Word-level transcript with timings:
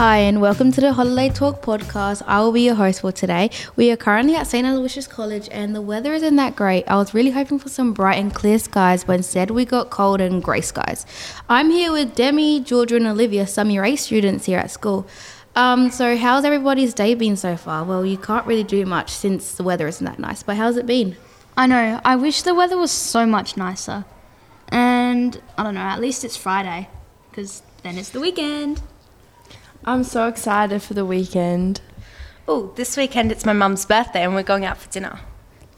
Hi, 0.00 0.16
and 0.16 0.40
welcome 0.40 0.72
to 0.72 0.80
the 0.80 0.94
Holiday 0.94 1.28
Talk 1.28 1.60
podcast. 1.60 2.22
I 2.26 2.40
will 2.40 2.52
be 2.52 2.62
your 2.62 2.74
host 2.74 3.02
for 3.02 3.12
today. 3.12 3.50
We 3.76 3.90
are 3.90 3.98
currently 3.98 4.34
at 4.34 4.46
St. 4.46 4.66
Aloysius 4.66 5.06
College, 5.06 5.46
and 5.52 5.74
the 5.74 5.82
weather 5.82 6.14
isn't 6.14 6.36
that 6.36 6.56
great. 6.56 6.84
I 6.88 6.96
was 6.96 7.12
really 7.12 7.32
hoping 7.32 7.58
for 7.58 7.68
some 7.68 7.92
bright 7.92 8.18
and 8.18 8.34
clear 8.34 8.58
skies, 8.58 9.04
but 9.04 9.16
instead 9.16 9.50
we 9.50 9.66
got 9.66 9.90
cold 9.90 10.22
and 10.22 10.42
grey 10.42 10.62
skies. 10.62 11.04
I'm 11.50 11.70
here 11.70 11.92
with 11.92 12.14
Demi, 12.14 12.60
Georgia, 12.60 12.96
and 12.96 13.06
Olivia, 13.06 13.46
some 13.46 13.68
year 13.68 13.84
eight 13.84 13.96
students 13.96 14.46
here 14.46 14.58
at 14.58 14.70
school. 14.70 15.06
Um, 15.54 15.90
so, 15.90 16.16
how's 16.16 16.46
everybody's 16.46 16.94
day 16.94 17.14
been 17.14 17.36
so 17.36 17.58
far? 17.58 17.84
Well, 17.84 18.06
you 18.06 18.16
can't 18.16 18.46
really 18.46 18.64
do 18.64 18.86
much 18.86 19.10
since 19.10 19.52
the 19.52 19.64
weather 19.64 19.86
isn't 19.86 20.06
that 20.06 20.18
nice, 20.18 20.42
but 20.42 20.56
how's 20.56 20.78
it 20.78 20.86
been? 20.86 21.14
I 21.60 21.66
know. 21.66 22.00
I 22.06 22.16
wish 22.16 22.40
the 22.40 22.54
weather 22.54 22.78
was 22.78 22.90
so 22.90 23.26
much 23.26 23.58
nicer. 23.58 24.06
And 24.68 25.38
I 25.58 25.62
don't 25.62 25.74
know, 25.74 25.82
at 25.82 26.00
least 26.00 26.24
it's 26.24 26.34
Friday 26.34 26.88
because 27.28 27.60
then 27.82 27.98
it's 27.98 28.08
the 28.08 28.18
weekend. 28.18 28.80
I'm 29.84 30.02
so 30.02 30.26
excited 30.26 30.80
for 30.80 30.94
the 30.94 31.04
weekend. 31.04 31.82
Oh, 32.48 32.72
this 32.76 32.96
weekend 32.96 33.30
it's 33.30 33.44
my 33.44 33.52
mum's 33.52 33.84
birthday 33.84 34.24
and 34.24 34.34
we're 34.34 34.42
going 34.42 34.64
out 34.64 34.78
for 34.78 34.90
dinner. 34.90 35.20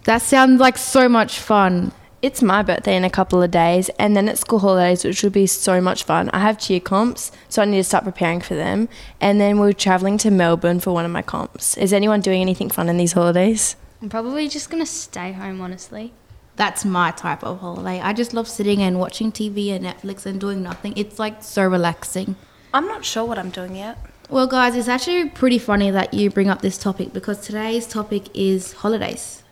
That 0.04 0.22
sounds 0.22 0.60
like 0.60 0.78
so 0.78 1.08
much 1.08 1.40
fun. 1.40 1.90
It's 2.22 2.42
my 2.42 2.62
birthday 2.62 2.94
in 2.94 3.02
a 3.02 3.10
couple 3.10 3.42
of 3.42 3.50
days, 3.50 3.88
and 3.98 4.16
then 4.16 4.28
it's 4.28 4.42
school 4.42 4.60
holidays, 4.60 5.04
which 5.04 5.24
will 5.24 5.30
be 5.30 5.48
so 5.48 5.80
much 5.80 6.04
fun. 6.04 6.30
I 6.30 6.38
have 6.38 6.60
cheer 6.60 6.78
comps, 6.78 7.32
so 7.48 7.60
I 7.60 7.64
need 7.64 7.78
to 7.78 7.82
start 7.82 8.04
preparing 8.04 8.40
for 8.40 8.54
them. 8.54 8.88
And 9.20 9.40
then 9.40 9.58
we're 9.58 9.72
traveling 9.72 10.18
to 10.18 10.30
Melbourne 10.30 10.78
for 10.78 10.92
one 10.92 11.04
of 11.04 11.10
my 11.10 11.22
comps. 11.22 11.76
Is 11.76 11.92
anyone 11.92 12.20
doing 12.20 12.40
anything 12.40 12.70
fun 12.70 12.88
in 12.88 12.96
these 12.96 13.14
holidays? 13.14 13.74
I'm 14.02 14.08
probably 14.08 14.48
just 14.48 14.68
going 14.68 14.82
to 14.82 14.90
stay 14.90 15.30
home, 15.30 15.60
honestly. 15.60 16.12
That's 16.56 16.84
my 16.84 17.12
type 17.12 17.44
of 17.44 17.60
holiday. 17.60 18.00
I 18.00 18.12
just 18.12 18.34
love 18.34 18.48
sitting 18.48 18.82
and 18.82 18.98
watching 18.98 19.30
TV 19.30 19.68
and 19.68 19.84
Netflix 19.84 20.26
and 20.26 20.40
doing 20.40 20.60
nothing. 20.60 20.92
It's 20.96 21.20
like 21.20 21.40
so 21.40 21.64
relaxing. 21.64 22.34
I'm 22.74 22.88
not 22.88 23.04
sure 23.04 23.24
what 23.24 23.38
I'm 23.38 23.50
doing 23.50 23.76
yet. 23.76 23.96
Well, 24.28 24.48
guys, 24.48 24.74
it's 24.74 24.88
actually 24.88 25.28
pretty 25.28 25.60
funny 25.60 25.92
that 25.92 26.12
you 26.12 26.30
bring 26.30 26.48
up 26.48 26.62
this 26.62 26.78
topic 26.78 27.12
because 27.12 27.38
today's 27.40 27.86
topic 27.86 28.24
is 28.34 28.72
holidays. 28.72 29.44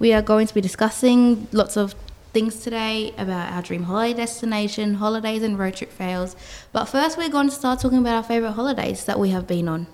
We 0.00 0.12
are 0.12 0.22
going 0.22 0.48
to 0.48 0.54
be 0.54 0.60
discussing 0.60 1.46
lots 1.52 1.76
of 1.76 1.94
things 2.32 2.56
today 2.64 3.14
about 3.18 3.52
our 3.52 3.62
dream 3.62 3.84
holiday 3.84 4.14
destination, 4.14 4.94
holidays, 4.94 5.44
and 5.44 5.56
road 5.56 5.76
trip 5.76 5.92
fails. 5.92 6.34
But 6.72 6.86
first, 6.86 7.16
we're 7.16 7.28
going 7.28 7.50
to 7.50 7.54
start 7.54 7.78
talking 7.78 7.98
about 7.98 8.16
our 8.16 8.22
favourite 8.24 8.54
holidays 8.54 9.04
that 9.04 9.20
we 9.20 9.30
have 9.30 9.46
been 9.46 9.68
on. 9.68 9.86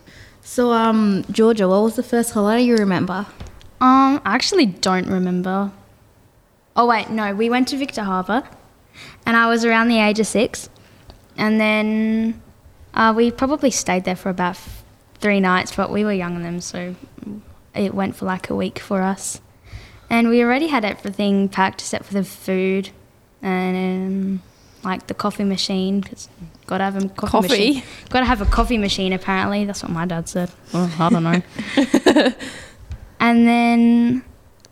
So, 0.42 0.72
um, 0.72 1.26
Georgia, 1.30 1.68
what 1.68 1.82
was 1.82 1.96
the 1.96 2.02
first 2.02 2.32
holiday 2.32 2.62
you 2.62 2.76
remember? 2.76 3.26
Um, 3.80 4.20
I 4.24 4.34
actually 4.34 4.66
don't 4.66 5.06
remember. 5.08 5.70
Oh, 6.74 6.86
wait, 6.86 7.10
no, 7.10 7.34
we 7.34 7.48
went 7.50 7.68
to 7.68 7.76
Victor 7.76 8.02
Harbor 8.04 8.42
and 9.24 9.36
I 9.36 9.48
was 9.48 9.64
around 9.64 9.88
the 9.88 9.98
age 9.98 10.18
of 10.20 10.26
six. 10.26 10.68
And 11.36 11.60
then 11.60 12.40
uh, 12.94 13.12
we 13.16 13.30
probably 13.30 13.70
stayed 13.70 14.04
there 14.04 14.16
for 14.16 14.30
about 14.30 14.52
f- 14.56 14.82
three 15.20 15.40
nights, 15.40 15.74
but 15.76 15.90
we 15.90 16.04
were 16.04 16.12
younger 16.12 16.42
than 16.42 16.54
them, 16.54 16.60
so 16.60 16.94
it 17.74 17.92
went 17.94 18.16
for 18.16 18.24
like 18.26 18.48
a 18.48 18.54
week 18.54 18.78
for 18.78 19.02
us. 19.02 19.40
And 20.08 20.28
we 20.28 20.42
already 20.42 20.68
had 20.68 20.84
everything 20.84 21.48
packed 21.48 21.80
except 21.82 22.04
for 22.06 22.14
the 22.14 22.24
food 22.24 22.90
and 23.42 23.76
um, 23.76 24.42
like 24.82 25.06
the 25.08 25.14
coffee 25.14 25.44
machine. 25.44 26.02
Cause 26.02 26.28
gotta 26.66 26.84
have 26.84 26.96
a 26.96 27.08
coffee, 27.08 27.30
Coffee? 27.30 27.48
machine. 27.48 27.82
Gotta 28.08 28.26
have 28.26 28.40
a 28.40 28.46
coffee 28.46 28.78
machine. 28.78 29.12
Apparently, 29.12 29.64
that's 29.64 29.82
what 29.82 29.92
my 29.92 30.06
dad 30.06 30.28
said. 30.28 30.50
Well, 30.72 30.90
I 30.98 31.08
don't 31.10 31.22
know. 31.22 31.42
and 33.20 33.46
then 33.46 34.24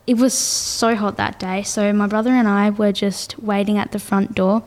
it 0.07 0.17
was 0.17 0.33
so 0.33 0.95
hot 0.95 1.17
that 1.17 1.39
day, 1.39 1.63
so 1.63 1.91
my 1.93 2.07
brother 2.07 2.31
and 2.31 2.47
I 2.47 2.69
were 2.69 2.91
just 2.91 3.39
waiting 3.39 3.77
at 3.77 3.91
the 3.91 3.99
front 3.99 4.35
door 4.35 4.63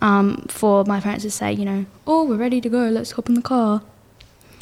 um, 0.00 0.44
for 0.48 0.84
my 0.84 1.00
parents 1.00 1.24
to 1.24 1.30
say, 1.30 1.52
you 1.52 1.64
know, 1.64 1.86
oh, 2.06 2.24
we're 2.24 2.36
ready 2.36 2.60
to 2.60 2.68
go. 2.68 2.88
Let's 2.88 3.12
hop 3.12 3.28
in 3.28 3.34
the 3.34 3.42
car. 3.42 3.82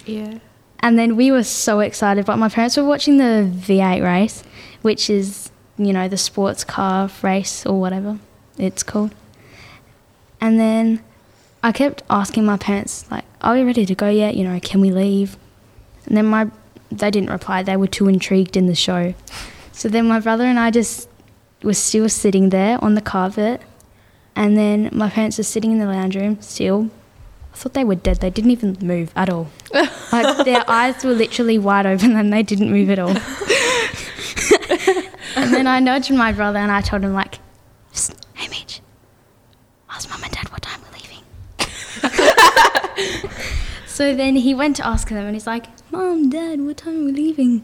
Yeah. 0.06 0.38
And 0.80 0.98
then 0.98 1.16
we 1.16 1.30
were 1.30 1.42
so 1.42 1.80
excited, 1.80 2.26
but 2.26 2.36
my 2.36 2.48
parents 2.48 2.76
were 2.76 2.84
watching 2.84 3.16
the 3.16 3.50
V8 3.52 4.02
race, 4.04 4.44
which 4.82 5.08
is, 5.08 5.50
you 5.78 5.92
know, 5.92 6.08
the 6.08 6.18
sports 6.18 6.62
car 6.62 7.10
race 7.22 7.64
or 7.66 7.80
whatever 7.80 8.18
it's 8.58 8.82
called. 8.82 9.14
And 10.40 10.60
then 10.60 11.02
I 11.62 11.72
kept 11.72 12.02
asking 12.10 12.44
my 12.44 12.58
parents, 12.58 13.10
like, 13.10 13.24
are 13.40 13.54
we 13.54 13.62
ready 13.62 13.86
to 13.86 13.94
go 13.94 14.10
yet? 14.10 14.36
You 14.36 14.44
know, 14.44 14.60
can 14.60 14.80
we 14.80 14.90
leave? 14.90 15.36
And 16.06 16.16
then 16.16 16.26
my 16.26 16.50
they 16.98 17.10
didn't 17.10 17.30
reply. 17.30 17.62
They 17.62 17.76
were 17.76 17.86
too 17.86 18.08
intrigued 18.08 18.56
in 18.56 18.66
the 18.66 18.74
show. 18.74 19.14
So 19.72 19.88
then 19.88 20.06
my 20.08 20.20
brother 20.20 20.44
and 20.44 20.58
I 20.58 20.70
just 20.70 21.08
were 21.62 21.74
still 21.74 22.08
sitting 22.08 22.50
there 22.50 22.82
on 22.82 22.94
the 22.94 23.00
carpet. 23.00 23.60
And 24.36 24.56
then 24.56 24.90
my 24.92 25.08
parents 25.10 25.38
were 25.38 25.44
sitting 25.44 25.72
in 25.72 25.78
the 25.78 25.86
lounge 25.86 26.16
room 26.16 26.40
still. 26.40 26.90
I 27.52 27.56
thought 27.56 27.74
they 27.74 27.84
were 27.84 27.94
dead. 27.94 28.16
They 28.18 28.30
didn't 28.30 28.50
even 28.50 28.76
move 28.80 29.12
at 29.16 29.28
all. 29.30 29.50
Like 30.12 30.44
their 30.44 30.62
eyes 30.70 31.02
were 31.02 31.12
literally 31.12 31.58
wide 31.58 31.86
open 31.86 32.14
and 32.14 32.32
they 32.32 32.44
didn't 32.44 32.70
move 32.70 32.88
at 32.88 33.00
all. 33.00 33.08
and 35.36 35.52
then 35.52 35.66
I 35.66 35.80
nudged 35.80 36.12
my 36.12 36.30
brother 36.30 36.58
and 36.60 36.70
I 36.70 36.82
told 36.82 37.02
him 37.02 37.14
like, 37.14 37.40
"Psst, 37.92 38.14
"Hey 38.34 38.46
Mitch, 38.48 38.80
ask 39.90 40.08
mum 40.08 40.22
and 40.22 40.30
dad 40.32 40.48
what 40.50 40.62
time 40.62 40.80
we're 40.84 40.92
leaving." 41.00 41.24
so 43.94 44.14
then 44.14 44.36
he 44.36 44.52
went 44.54 44.76
to 44.76 44.86
ask 44.86 45.08
them 45.08 45.24
and 45.24 45.34
he's 45.34 45.46
like, 45.46 45.66
Mom, 45.90 46.30
dad, 46.30 46.60
what 46.60 46.76
time 46.76 46.96
are 47.00 47.04
we 47.06 47.12
leaving?" 47.12 47.62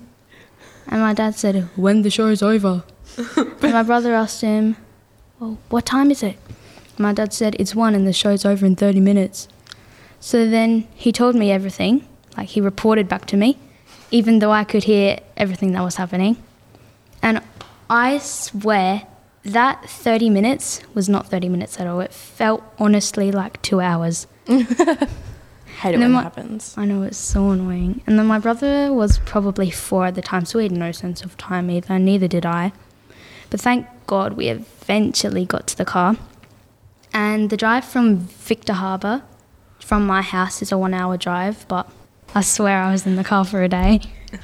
And 0.86 1.00
my 1.00 1.14
dad 1.14 1.34
said, 1.34 1.68
"When 1.76 2.02
the 2.02 2.10
show 2.10 2.28
is 2.28 2.42
over." 2.42 2.84
and 3.36 3.72
my 3.78 3.82
brother 3.82 4.14
asked 4.14 4.40
him, 4.40 4.76
"Well, 5.38 5.58
what 5.68 5.84
time 5.86 6.10
is 6.10 6.22
it?" 6.22 6.36
My 7.00 7.14
dad 7.14 7.32
said, 7.32 7.56
It's 7.58 7.74
one 7.74 7.94
and 7.94 8.06
the 8.06 8.12
show's 8.12 8.44
over 8.44 8.66
in 8.66 8.76
30 8.76 9.00
minutes. 9.00 9.48
So 10.20 10.46
then 10.48 10.86
he 10.94 11.12
told 11.12 11.34
me 11.34 11.50
everything, 11.50 12.06
like 12.36 12.50
he 12.50 12.60
reported 12.60 13.08
back 13.08 13.24
to 13.28 13.38
me, 13.38 13.58
even 14.10 14.38
though 14.38 14.52
I 14.52 14.64
could 14.64 14.84
hear 14.84 15.18
everything 15.34 15.72
that 15.72 15.82
was 15.82 15.96
happening. 15.96 16.36
And 17.22 17.40
I 17.88 18.18
swear 18.18 19.06
that 19.44 19.88
30 19.88 20.28
minutes 20.28 20.82
was 20.92 21.08
not 21.08 21.28
30 21.28 21.48
minutes 21.48 21.80
at 21.80 21.86
all. 21.86 22.00
It 22.00 22.12
felt 22.12 22.62
honestly 22.78 23.32
like 23.32 23.62
two 23.62 23.80
hours. 23.80 24.26
Hate 25.80 25.94
it 25.94 26.00
And 26.00 26.14
when 26.14 26.20
it 26.20 26.24
happens. 26.24 26.74
I 26.76 26.84
know 26.84 27.02
it's 27.02 27.16
so 27.16 27.50
annoying. 27.50 28.02
And 28.06 28.18
then 28.18 28.26
my 28.26 28.38
brother 28.38 28.92
was 28.92 29.18
probably 29.20 29.70
four 29.70 30.06
at 30.06 30.14
the 30.14 30.22
time, 30.22 30.44
so 30.44 30.58
he 30.58 30.64
had 30.64 30.72
no 30.72 30.92
sense 30.92 31.22
of 31.22 31.36
time 31.38 31.70
either. 31.70 31.98
Neither 31.98 32.28
did 32.28 32.44
I. 32.44 32.72
But 33.48 33.60
thank 33.60 33.86
God 34.06 34.34
we 34.34 34.48
eventually 34.48 35.46
got 35.46 35.66
to 35.68 35.78
the 35.78 35.86
car. 35.86 36.16
And 37.14 37.48
the 37.48 37.56
drive 37.56 37.84
from 37.84 38.18
Victor 38.18 38.74
Harbor 38.74 39.22
from 39.78 40.06
my 40.06 40.22
house 40.22 40.60
is 40.60 40.70
a 40.70 40.76
one 40.76 40.92
hour 40.92 41.16
drive, 41.16 41.66
but 41.66 41.90
I 42.34 42.42
swear 42.42 42.82
I 42.82 42.92
was 42.92 43.06
in 43.06 43.16
the 43.16 43.24
car 43.24 43.44
for 43.44 43.62
a 43.62 43.68
day. 43.68 44.00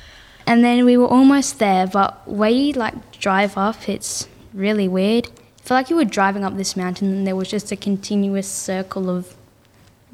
And 0.48 0.62
then 0.62 0.84
we 0.84 0.96
were 0.96 1.08
almost 1.08 1.58
there, 1.58 1.88
but 1.88 2.26
where 2.28 2.50
you 2.50 2.72
like 2.74 3.18
drive 3.18 3.58
up, 3.58 3.88
it's 3.88 4.28
really 4.54 4.86
weird. 4.86 5.26
I 5.26 5.62
feel 5.66 5.76
like 5.76 5.90
you 5.90 5.96
were 5.96 6.04
driving 6.04 6.44
up 6.44 6.56
this 6.56 6.76
mountain 6.76 7.12
and 7.12 7.26
there 7.26 7.34
was 7.34 7.50
just 7.50 7.72
a 7.72 7.76
continuous 7.76 8.48
circle 8.48 9.10
of 9.10 9.35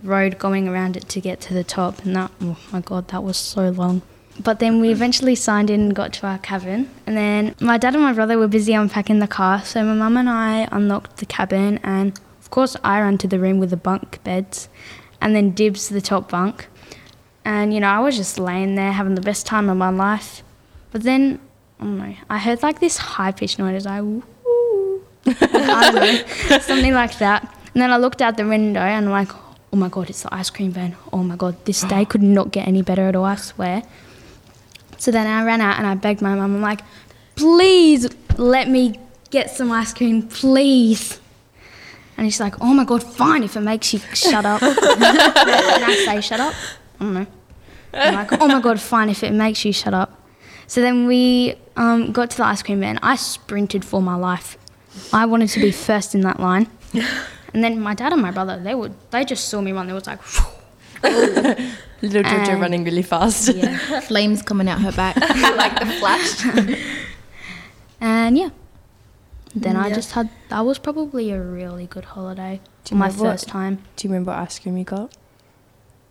road 0.02 0.38
going 0.38 0.68
around 0.68 0.96
it 0.96 1.08
to 1.10 1.20
get 1.20 1.40
to 1.42 1.54
the 1.54 1.64
top, 1.64 2.04
and 2.04 2.14
that 2.16 2.30
oh 2.40 2.58
my 2.72 2.80
god, 2.80 3.08
that 3.08 3.22
was 3.22 3.36
so 3.36 3.70
long. 3.70 4.02
But 4.40 4.60
then 4.60 4.80
we 4.80 4.90
eventually 4.90 5.34
signed 5.34 5.68
in 5.68 5.80
and 5.80 5.94
got 5.94 6.12
to 6.14 6.26
our 6.26 6.38
cabin, 6.38 6.90
and 7.06 7.16
then 7.16 7.54
my 7.60 7.78
dad 7.78 7.94
and 7.94 8.02
my 8.02 8.12
brother 8.12 8.38
were 8.38 8.48
busy 8.48 8.72
unpacking 8.74 9.18
the 9.18 9.26
car, 9.26 9.62
so 9.62 9.84
my 9.84 9.94
mum 9.94 10.16
and 10.16 10.28
I 10.28 10.68
unlocked 10.72 11.18
the 11.18 11.26
cabin, 11.26 11.78
and 11.82 12.18
of 12.40 12.50
course 12.50 12.76
I 12.82 13.00
ran 13.00 13.18
to 13.18 13.28
the 13.28 13.38
room 13.38 13.58
with 13.58 13.70
the 13.70 13.76
bunk 13.76 14.22
beds, 14.24 14.68
and 15.20 15.36
then 15.36 15.50
Dibs 15.50 15.88
the 15.88 16.00
top 16.00 16.30
bunk, 16.30 16.68
and 17.44 17.74
you 17.74 17.80
know 17.80 17.88
I 17.88 18.00
was 18.00 18.16
just 18.16 18.38
laying 18.38 18.74
there 18.74 18.92
having 18.92 19.14
the 19.14 19.20
best 19.20 19.46
time 19.46 19.68
of 19.68 19.76
my 19.76 19.90
life, 19.90 20.42
but 20.90 21.02
then 21.02 21.38
I 21.78 21.84
don't 21.84 21.98
know, 21.98 22.14
I 22.30 22.38
heard 22.38 22.62
like 22.62 22.80
this 22.80 22.96
high 22.96 23.32
pitched 23.32 23.58
noise, 23.58 23.86
I 23.86 24.00
woo. 24.00 24.22
I 25.26 25.90
don't 25.92 26.50
know, 26.50 26.58
something 26.58 26.94
like 26.94 27.18
that. 27.18 27.42
And 27.74 27.82
then 27.82 27.90
I 27.90 27.96
looked 27.96 28.20
out 28.20 28.36
the 28.36 28.46
window 28.46 28.80
and 28.80 29.06
I'm 29.06 29.12
like, 29.12 29.30
oh 29.72 29.76
my 29.76 29.88
god, 29.88 30.10
it's 30.10 30.22
the 30.22 30.34
ice 30.34 30.50
cream 30.50 30.72
van. 30.72 30.96
Oh 31.12 31.22
my 31.22 31.36
god, 31.36 31.64
this 31.64 31.82
day 31.82 32.04
could 32.04 32.22
not 32.22 32.52
get 32.52 32.68
any 32.68 32.82
better 32.82 33.08
at 33.08 33.16
all, 33.16 33.24
I 33.24 33.36
swear. 33.36 33.82
So 34.98 35.10
then 35.10 35.26
I 35.26 35.44
ran 35.44 35.60
out 35.60 35.78
and 35.78 35.86
I 35.86 35.94
begged 35.94 36.20
my 36.20 36.34
mum, 36.34 36.56
I'm 36.56 36.60
like, 36.60 36.80
please 37.34 38.08
let 38.36 38.68
me 38.68 38.98
get 39.30 39.50
some 39.50 39.72
ice 39.72 39.92
cream, 39.92 40.22
please. 40.28 41.18
And 42.16 42.30
she's 42.30 42.40
like, 42.40 42.60
oh 42.60 42.74
my 42.74 42.84
god, 42.84 43.02
fine 43.02 43.42
if 43.42 43.56
it 43.56 43.60
makes 43.60 43.92
you 43.92 43.98
shut 43.98 44.44
up. 44.44 44.62
and 44.62 44.74
I 44.74 46.02
say, 46.04 46.20
shut 46.20 46.40
up? 46.40 46.54
I 47.00 47.04
don't 47.04 47.14
know. 47.14 47.26
I'm 47.94 48.14
like, 48.14 48.40
oh 48.40 48.46
my 48.46 48.60
god, 48.60 48.80
fine 48.80 49.08
if 49.08 49.22
it 49.22 49.32
makes 49.32 49.64
you 49.64 49.72
shut 49.72 49.94
up. 49.94 50.20
So 50.66 50.80
then 50.80 51.06
we 51.06 51.56
um, 51.76 52.12
got 52.12 52.30
to 52.30 52.36
the 52.36 52.44
ice 52.44 52.62
cream 52.62 52.80
van. 52.80 52.98
I 53.02 53.16
sprinted 53.16 53.84
for 53.84 54.00
my 54.00 54.14
life. 54.14 54.56
I 55.12 55.26
wanted 55.26 55.48
to 55.50 55.60
be 55.60 55.70
first 55.70 56.14
in 56.14 56.20
that 56.22 56.38
line. 56.38 56.68
And 57.54 57.62
then 57.62 57.80
my 57.80 57.94
dad 57.94 58.12
and 58.12 58.22
my 58.22 58.30
brother, 58.30 58.58
they 58.58 58.74
would 58.74 58.94
they 59.10 59.24
just 59.24 59.48
saw 59.48 59.60
me 59.60 59.72
run. 59.72 59.86
They 59.86 59.92
was 59.92 60.06
like, 60.06 60.20
Little 62.02 62.22
Georgia 62.22 62.56
running 62.56 62.84
really 62.84 63.02
fast. 63.02 63.54
yeah. 63.54 64.00
Flames 64.08 64.42
coming 64.42 64.68
out 64.68 64.80
her 64.80 64.92
back. 64.92 65.16
like 65.56 65.78
the 65.78 65.86
flash. 66.00 66.76
And 68.00 68.38
yeah. 68.38 68.50
Then 69.54 69.76
I 69.76 69.92
just 69.92 70.12
had 70.12 70.30
that 70.48 70.60
was 70.60 70.78
probably 70.78 71.30
a 71.30 71.40
really 71.40 71.86
good 71.86 72.06
holiday. 72.06 72.60
My 72.90 73.06
remember 73.06 73.24
first 73.24 73.48
time. 73.48 73.82
Do 73.96 74.08
you 74.08 74.12
remember 74.12 74.30
what 74.30 74.40
ice 74.40 74.58
cream 74.58 74.76
you 74.76 74.84
got? 74.84 75.12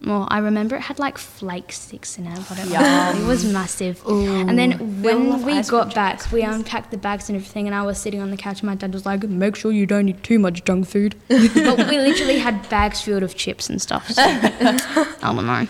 Well, 0.04 0.28
I 0.32 0.40
remember 0.40 0.76
it 0.76 0.82
had 0.82 0.98
like 0.98 1.20
flake 1.20 1.72
sticks 1.72 2.18
in 2.18 2.26
it, 2.26 2.40
but 2.50 2.58
it, 2.60 3.28
was 3.28 3.46
massive. 3.46 4.02
And 4.08 4.58
then 4.58 5.04
when 5.04 5.44
we 5.44 5.62
got 5.62 5.94
back, 5.94 6.32
we 6.32 6.42
unpacked 6.42 6.90
the 6.90 6.98
bags 6.98 7.30
and 7.30 7.36
everything, 7.36 7.68
and 7.68 7.76
I 7.76 7.84
was 7.84 8.00
sitting 8.00 8.20
on 8.20 8.32
the 8.32 8.38
couch. 8.38 8.62
And 8.62 8.68
my 8.68 8.76
dad 8.76 8.94
was 8.94 9.06
like, 9.06 9.24
"Make 9.24 9.56
sure 9.56 9.72
you 9.72 9.86
don't 9.86 10.10
eat 10.10 10.24
too 10.24 10.40
much 10.40 10.64
junk 10.64 10.88
food." 10.88 11.16
but 11.28 11.78
we 11.88 12.00
literally 12.00 12.40
had 12.40 12.68
bags 12.68 13.02
filled 13.02 13.22
of 13.22 13.36
chips 13.36 13.70
and 13.70 13.80
stuff. 13.80 14.10
So 14.10 14.24
I 14.26 15.16
don't 15.22 15.46
know. 15.46 15.68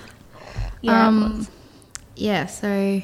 Yeah, 0.82 1.08
um, 1.08 1.48
yeah. 2.16 2.46
So, 2.46 3.02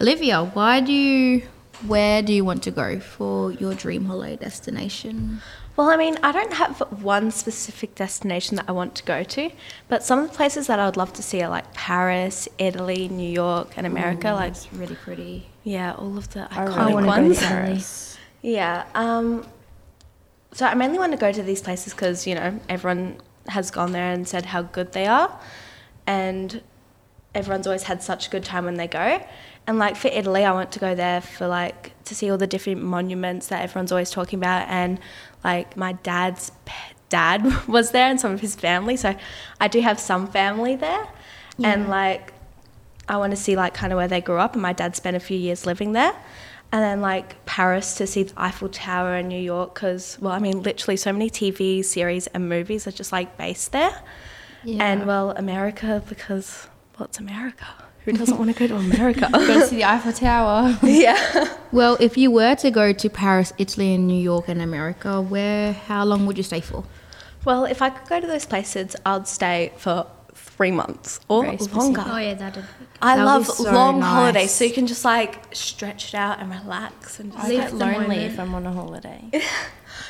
Olivia, 0.00 0.42
why 0.42 0.80
do 0.80 0.92
you? 0.92 1.42
Where 1.86 2.20
do 2.22 2.32
you 2.32 2.44
want 2.44 2.64
to 2.64 2.72
go 2.72 2.98
for 2.98 3.52
your 3.52 3.74
dream 3.74 4.06
holiday 4.06 4.36
destination? 4.36 5.40
Well, 5.76 5.90
I 5.90 5.96
mean, 5.96 6.16
I 6.22 6.30
don't 6.30 6.52
have 6.52 6.78
one 7.02 7.32
specific 7.32 7.96
destination 7.96 8.56
that 8.56 8.66
I 8.68 8.72
want 8.72 8.94
to 8.94 9.02
go 9.02 9.24
to, 9.24 9.50
but 9.88 10.04
some 10.04 10.20
of 10.20 10.30
the 10.30 10.36
places 10.36 10.68
that 10.68 10.78
I 10.78 10.86
would 10.86 10.96
love 10.96 11.12
to 11.14 11.22
see 11.22 11.42
are 11.42 11.48
like 11.48 11.72
Paris, 11.74 12.48
Italy, 12.58 13.08
New 13.08 13.28
York, 13.28 13.72
and 13.76 13.84
America. 13.86 14.32
like, 14.32 14.52
It's 14.52 14.72
really 14.72 14.94
pretty. 14.94 15.48
yeah, 15.64 15.94
all 15.94 16.16
of 16.16 16.30
the 16.32 16.44
I 16.52 16.64
iconic 16.64 16.76
really 16.78 16.94
wanna 16.94 17.06
go 17.06 17.12
ones. 17.22 17.38
to 17.40 17.44
Paris. 17.44 18.18
Yeah. 18.42 18.84
Um, 18.94 19.46
so 20.52 20.64
I 20.66 20.74
mainly 20.74 20.98
want 21.00 21.10
to 21.10 21.18
go 21.18 21.32
to 21.32 21.42
these 21.42 21.60
places 21.60 21.92
because 21.92 22.26
you 22.28 22.36
know 22.36 22.60
everyone 22.68 23.16
has 23.48 23.72
gone 23.72 23.90
there 23.90 24.12
and 24.12 24.28
said 24.28 24.46
how 24.46 24.62
good 24.62 24.92
they 24.92 25.06
are, 25.06 25.36
and 26.06 26.62
everyone's 27.34 27.66
always 27.66 27.82
had 27.84 28.00
such 28.00 28.28
a 28.28 28.30
good 28.30 28.44
time 28.44 28.64
when 28.64 28.74
they 28.74 28.86
go. 28.86 29.20
And 29.66 29.78
like 29.78 29.96
for 29.96 30.08
Italy, 30.08 30.44
I 30.44 30.52
want 30.52 30.72
to 30.72 30.78
go 30.78 30.94
there 30.94 31.20
for 31.20 31.46
like 31.46 31.92
to 32.04 32.14
see 32.14 32.30
all 32.30 32.36
the 32.36 32.46
different 32.46 32.82
monuments 32.82 33.46
that 33.46 33.62
everyone's 33.62 33.92
always 33.92 34.10
talking 34.10 34.38
about, 34.38 34.68
and 34.68 34.98
like 35.42 35.76
my 35.76 35.92
dad's 35.92 36.52
dad 37.08 37.66
was 37.68 37.90
there 37.92 38.08
and 38.08 38.20
some 38.20 38.32
of 38.32 38.40
his 38.40 38.54
family, 38.54 38.96
so 38.96 39.14
I 39.60 39.68
do 39.68 39.80
have 39.80 39.98
some 39.98 40.26
family 40.26 40.76
there, 40.76 41.06
and 41.62 41.88
like 41.88 42.32
I 43.08 43.16
want 43.16 43.30
to 43.30 43.36
see 43.36 43.56
like 43.56 43.74
kind 43.74 43.92
of 43.92 43.96
where 43.96 44.08
they 44.08 44.20
grew 44.20 44.36
up, 44.38 44.52
and 44.52 44.62
my 44.62 44.72
dad 44.72 44.96
spent 44.96 45.16
a 45.16 45.20
few 45.20 45.38
years 45.38 45.66
living 45.66 45.92
there. 45.92 46.14
And 46.72 46.82
then 46.82 47.00
like 47.00 47.44
Paris 47.46 47.94
to 47.98 48.06
see 48.06 48.24
the 48.24 48.32
Eiffel 48.36 48.68
Tower 48.68 49.16
in 49.16 49.28
New 49.28 49.40
York 49.40 49.74
because 49.74 50.18
well 50.20 50.32
I 50.32 50.40
mean 50.40 50.62
literally 50.62 50.96
so 50.96 51.12
many 51.12 51.30
TV 51.30 51.84
series 51.84 52.26
and 52.28 52.48
movies 52.48 52.88
are 52.88 52.90
just 52.90 53.12
like 53.12 53.36
based 53.38 53.70
there. 53.70 54.02
And 54.66 55.06
well 55.06 55.30
America 55.32 56.02
because 56.08 56.66
well 56.98 57.06
it's 57.06 57.18
America. 57.20 57.66
Who 58.04 58.12
doesn't 58.12 58.36
want 58.36 58.54
to 58.54 58.58
go 58.58 58.66
to 58.66 58.76
America? 58.76 59.30
Go 59.32 59.60
to 59.60 59.66
see 59.66 59.76
the 59.76 59.84
Eiffel 59.84 60.12
Tower. 60.12 60.78
yeah. 60.82 61.56
Well, 61.72 61.96
if 62.00 62.18
you 62.18 62.30
were 62.30 62.54
to 62.56 62.70
go 62.70 62.92
to 62.92 63.08
Paris, 63.08 63.54
Italy, 63.56 63.94
and 63.94 64.06
New 64.06 64.20
York 64.20 64.46
and 64.48 64.60
America, 64.60 65.22
where? 65.22 65.72
How 65.72 66.04
long 66.04 66.26
would 66.26 66.36
you 66.36 66.42
stay 66.42 66.60
for? 66.60 66.84
Well, 67.46 67.64
if 67.64 67.80
I 67.80 67.88
could 67.88 68.06
go 68.06 68.20
to 68.20 68.26
those 68.26 68.44
places, 68.44 68.94
I'd 69.06 69.26
stay 69.26 69.72
for 69.78 70.06
three 70.56 70.70
months 70.70 71.20
or 71.28 71.42
Very 71.44 71.56
specific. 71.58 71.76
longer. 71.78 72.04
Oh 72.06 72.16
yeah, 72.16 72.34
that 72.34 72.54
did. 72.54 72.64
I 73.02 73.16
That 73.16 73.22
would 73.22 73.26
love 73.26 73.46
be 73.46 73.52
so 73.52 73.72
long 73.72 74.00
nice. 74.00 74.08
holidays, 74.12 74.50
so 74.52 74.64
you 74.64 74.72
can 74.72 74.86
just 74.86 75.04
like 75.04 75.54
stretch 75.54 76.08
it 76.08 76.14
out 76.16 76.38
and 76.40 76.50
relax 76.50 77.18
and 77.20 77.32
just 77.32 77.44
I 77.44 77.48
live 77.48 77.58
get 77.58 77.74
lonely 77.74 77.98
moment. 78.16 78.32
if 78.32 78.38
I'm 78.40 78.54
on 78.54 78.66
a 78.66 78.72
holiday. 78.72 79.30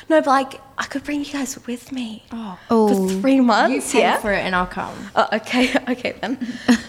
No, 0.07 0.19
but 0.21 0.27
like 0.27 0.61
I 0.77 0.83
could 0.85 1.03
bring 1.03 1.23
you 1.25 1.31
guys 1.31 1.57
with 1.65 1.91
me 1.91 2.23
Oh, 2.31 2.59
Oh, 2.69 3.07
for 3.09 3.21
three 3.21 3.39
months. 3.39 3.91
you 3.93 3.99
pay 4.01 4.05
yeah. 4.05 4.17
for 4.17 4.31
it 4.31 4.37
and 4.39 4.55
I'll 4.55 4.67
come. 4.67 4.93
Oh, 5.15 5.27
okay, 5.33 5.73
okay 5.89 6.15
then. 6.21 6.37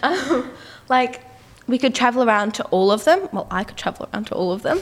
um, 0.03 0.51
like, 0.91 1.23
we 1.67 1.79
could 1.79 1.95
travel 1.95 2.23
around 2.23 2.53
to 2.55 2.65
all 2.65 2.91
of 2.93 3.05
them. 3.05 3.29
Well, 3.33 3.47
I 3.51 3.65
could 3.65 3.77
travel 3.79 4.09
around 4.13 4.27
to 4.27 4.35
all 4.35 4.53
of 4.53 4.63
them, 4.63 4.81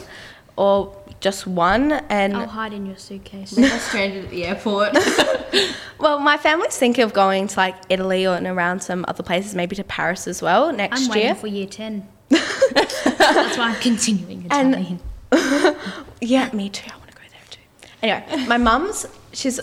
or 0.56 0.96
just 1.20 1.46
one. 1.46 1.92
And 1.92 2.36
I'll 2.36 2.46
hide 2.46 2.72
in 2.72 2.86
your 2.86 2.96
suitcase. 2.96 3.56
Leave 3.56 3.72
us 3.72 3.82
stranded 3.82 4.24
at 4.24 4.30
the 4.30 4.44
airport. 4.44 4.92
well, 5.98 6.18
my 6.18 6.36
family's 6.36 6.76
thinking 6.76 7.04
of 7.04 7.12
going 7.12 7.46
to 7.48 7.56
like 7.56 7.76
Italy 7.88 8.26
or 8.26 8.34
and 8.36 8.46
around 8.46 8.82
some 8.82 9.04
other 9.08 9.22
places, 9.22 9.54
maybe 9.54 9.76
to 9.76 9.84
Paris 9.84 10.26
as 10.26 10.42
well 10.42 10.72
next 10.72 11.02
I'm 11.02 11.08
waiting 11.08 11.24
year. 11.24 11.34
for 11.34 11.46
year 11.46 11.66
ten. 11.66 12.08
That's 12.28 13.56
why 13.58 13.70
I'm 13.70 13.80
continuing 13.80 14.46
And- 14.50 14.74
Italian. 15.32 15.76
yeah, 16.20 16.50
me 16.52 16.68
too. 16.68 16.90
I 16.92 16.96
want 16.96 17.10
to 17.10 17.16
go 17.16 17.22
there 17.30 17.40
too. 17.50 17.60
Anyway, 18.02 18.46
my 18.46 18.56
mum's 18.56 19.06
she's 19.32 19.60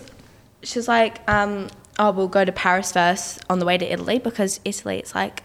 she's 0.64 0.88
like, 0.88 1.28
um, 1.30 1.68
oh, 2.00 2.12
we'll 2.12 2.28
go 2.28 2.44
to 2.46 2.52
Paris 2.52 2.92
first 2.92 3.44
on 3.50 3.60
the 3.60 3.66
way 3.66 3.78
to 3.78 3.86
Italy 3.92 4.20
because 4.20 4.60
Italy 4.66 5.00
it's 5.00 5.16
like 5.16 5.44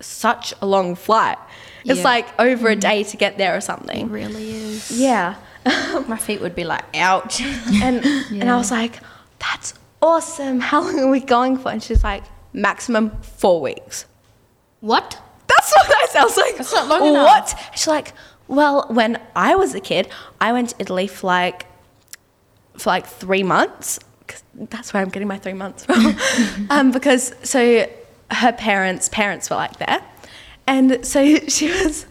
such 0.00 0.54
a 0.60 0.66
long 0.66 0.94
flight. 0.94 1.38
It's 1.84 1.98
Yeah. 1.98 2.04
like 2.04 2.26
over 2.40 2.68
a 2.68 2.76
day 2.76 3.04
to 3.04 3.16
get 3.16 3.38
there 3.38 3.54
or 3.54 3.58
it 3.58 3.62
something. 3.62 4.10
really 4.10 4.50
is. 4.50 4.90
Yeah. 4.90 5.36
My 6.08 6.16
feet 6.16 6.40
would 6.40 6.54
be 6.54 6.64
like, 6.64 6.84
ouch. 6.96 7.40
and 7.82 8.04
and 8.04 8.50
I 8.50 8.56
was 8.56 8.70
like, 8.70 9.00
that's 9.38 9.74
awesome. 10.02 10.60
How 10.70 10.80
long 10.82 10.98
are 11.00 11.10
we 11.10 11.20
going 11.20 11.56
for? 11.58 11.70
And 11.70 11.82
she's 11.82 12.02
like, 12.04 12.24
maximum 12.52 13.10
four 13.22 13.60
weeks. 13.60 14.06
What? 14.80 15.20
That's 15.46 15.72
what 15.72 15.86
I. 16.16 16.20
I 16.20 16.24
was 16.24 16.36
like, 16.36 16.56
That's 16.56 16.72
not 16.72 16.88
long 16.88 17.08
enough. 17.08 17.26
what? 17.54 17.70
She's 17.74 17.86
like, 17.88 18.12
well, 18.48 18.86
when 18.88 19.20
I 19.36 19.54
was 19.54 19.74
a 19.74 19.80
kid, 19.80 20.08
I 20.40 20.52
went 20.52 20.70
to 20.70 20.76
Italy 20.78 21.06
for 21.06 21.26
like 21.26 21.66
for 22.76 22.90
like 22.90 23.06
three 23.06 23.42
months. 23.42 23.98
'cause 24.26 24.42
That's 24.54 24.92
where 24.94 25.02
I'm 25.02 25.08
getting 25.10 25.28
my 25.28 25.38
three 25.38 25.52
months 25.54 25.84
from. 25.84 26.16
um, 26.70 26.90
because 26.92 27.34
so 27.42 27.86
her 28.30 28.52
parents' 28.52 29.08
parents 29.08 29.50
were 29.50 29.56
like 29.56 29.76
there, 29.78 30.00
and 30.66 31.04
so 31.06 31.36
she 31.48 31.68
was. 31.68 32.06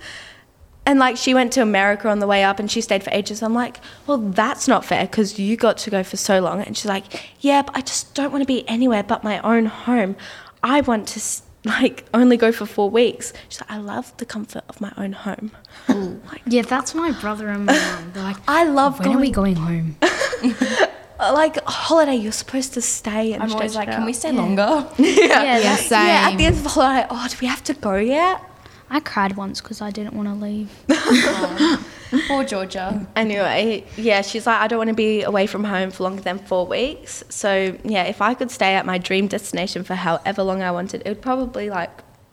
And 0.86 0.98
like 0.98 1.18
she 1.18 1.36
went 1.36 1.54
to 1.54 1.62
America 1.62 2.10
on 2.10 2.18
the 2.18 2.25
way 2.25 2.44
up 2.44 2.57
and 2.57 2.71
she 2.71 2.81
stayed 2.81 3.04
for 3.04 3.12
ages. 3.12 3.44
I'm 3.44 3.54
like, 3.54 3.80
well, 4.07 4.18
that's 4.18 4.68
not 4.68 4.83
fair 4.83 5.06
because 5.06 5.38
you 5.38 5.56
got 5.56 5.77
to 5.80 5.92
go 5.92 6.01
for 6.04 6.18
so 6.18 6.39
long. 6.39 6.62
And 6.62 6.75
she's 6.75 6.88
like, 6.88 7.30
yeah, 7.42 7.62
but 7.62 7.77
I 7.77 7.81
just 7.81 8.16
don't 8.16 8.31
want 8.31 8.42
to 8.42 8.48
be 8.48 8.68
anywhere 8.68 9.04
but 9.04 9.24
my 9.24 9.39
own 9.42 9.68
home. 9.68 10.16
I 10.63 10.81
want 10.81 11.07
to 11.10 11.21
like 11.66 12.06
only 12.12 12.38
go 12.38 12.51
for 12.51 12.66
four 12.66 12.89
weeks. 12.89 13.33
She's 13.50 13.62
like, 13.62 13.69
I 13.69 13.77
love 13.77 14.18
the 14.18 14.25
comfort 14.25 14.63
of 14.68 14.81
my 14.81 14.92
own 14.98 15.12
home. 15.13 15.51
Like, 15.89 16.42
Yeah, 16.48 16.63
that's 16.63 16.95
my 16.95 17.12
brother 17.12 17.50
and 17.50 17.68
my 17.68 17.74
mum. 17.74 18.12
They're 18.13 18.24
like, 18.24 18.38
I 18.48 18.63
love 18.63 18.98
when 18.98 19.10
going. 19.10 19.18
are 19.18 19.21
we 19.21 19.30
going 19.30 19.56
home? 19.57 19.95
Uh, 21.19 21.33
like 21.33 21.57
holiday, 21.66 22.16
you're 22.16 22.31
supposed 22.31 22.74
to 22.75 22.81
stay 22.81 23.33
and 23.33 23.44
I'm 23.44 23.51
always 23.51 23.75
like, 23.75 23.89
it 23.89 23.92
can 23.92 24.06
we 24.06 24.12
out." 24.12 24.16
stay 24.16 24.31
longer? 24.31 24.88
Yeah, 24.98 25.44
Yeah, 25.44 25.60
that- 25.60 25.80
same. 25.80 26.07
Yeah, 26.07 26.30
at 26.31 26.38
the 26.38 26.45
end 26.45 26.56
of 26.57 26.63
the 26.63 26.69
holiday, 26.69 27.06
oh, 27.10 27.27
do 27.30 27.36
we 27.42 27.48
have 27.48 27.63
to 27.66 27.74
go 27.74 27.95
yet? 27.95 28.42
I 28.89 29.00
cried 29.01 29.36
once 29.38 29.62
because 29.62 29.81
I 29.81 29.92
didn't 29.92 30.13
want 30.13 30.27
to 30.30 30.36
leave. 30.36 30.69
Oh, 32.12 32.24
poor 32.27 32.44
Georgia. 32.44 33.06
Anyway, 33.16 33.83
yeah, 33.95 34.21
she's 34.24 34.48
like, 34.48 34.60
I 34.62 34.68
don't 34.68 34.80
want 34.80 34.88
to 34.88 34.95
be 34.95 35.21
away 35.21 35.45
from 35.45 35.64
home 35.64 35.92
for 35.92 36.02
longer 36.06 36.23
than 36.23 36.40
four 36.40 36.66
weeks. 36.66 37.23
So, 37.30 37.78
yeah, 37.83 38.06
if 38.06 38.19
I 38.19 38.33
could 38.33 38.49
stay 38.49 38.73
at 38.73 38.83
my 38.83 38.97
dream 38.97 39.28
destination 39.28 39.83
for 39.83 39.94
however 39.94 40.42
long 40.42 40.64
I 40.64 40.71
wanted, 40.71 41.04
it 41.06 41.09
would 41.09 41.21
probably 41.21 41.69
like 41.69 41.92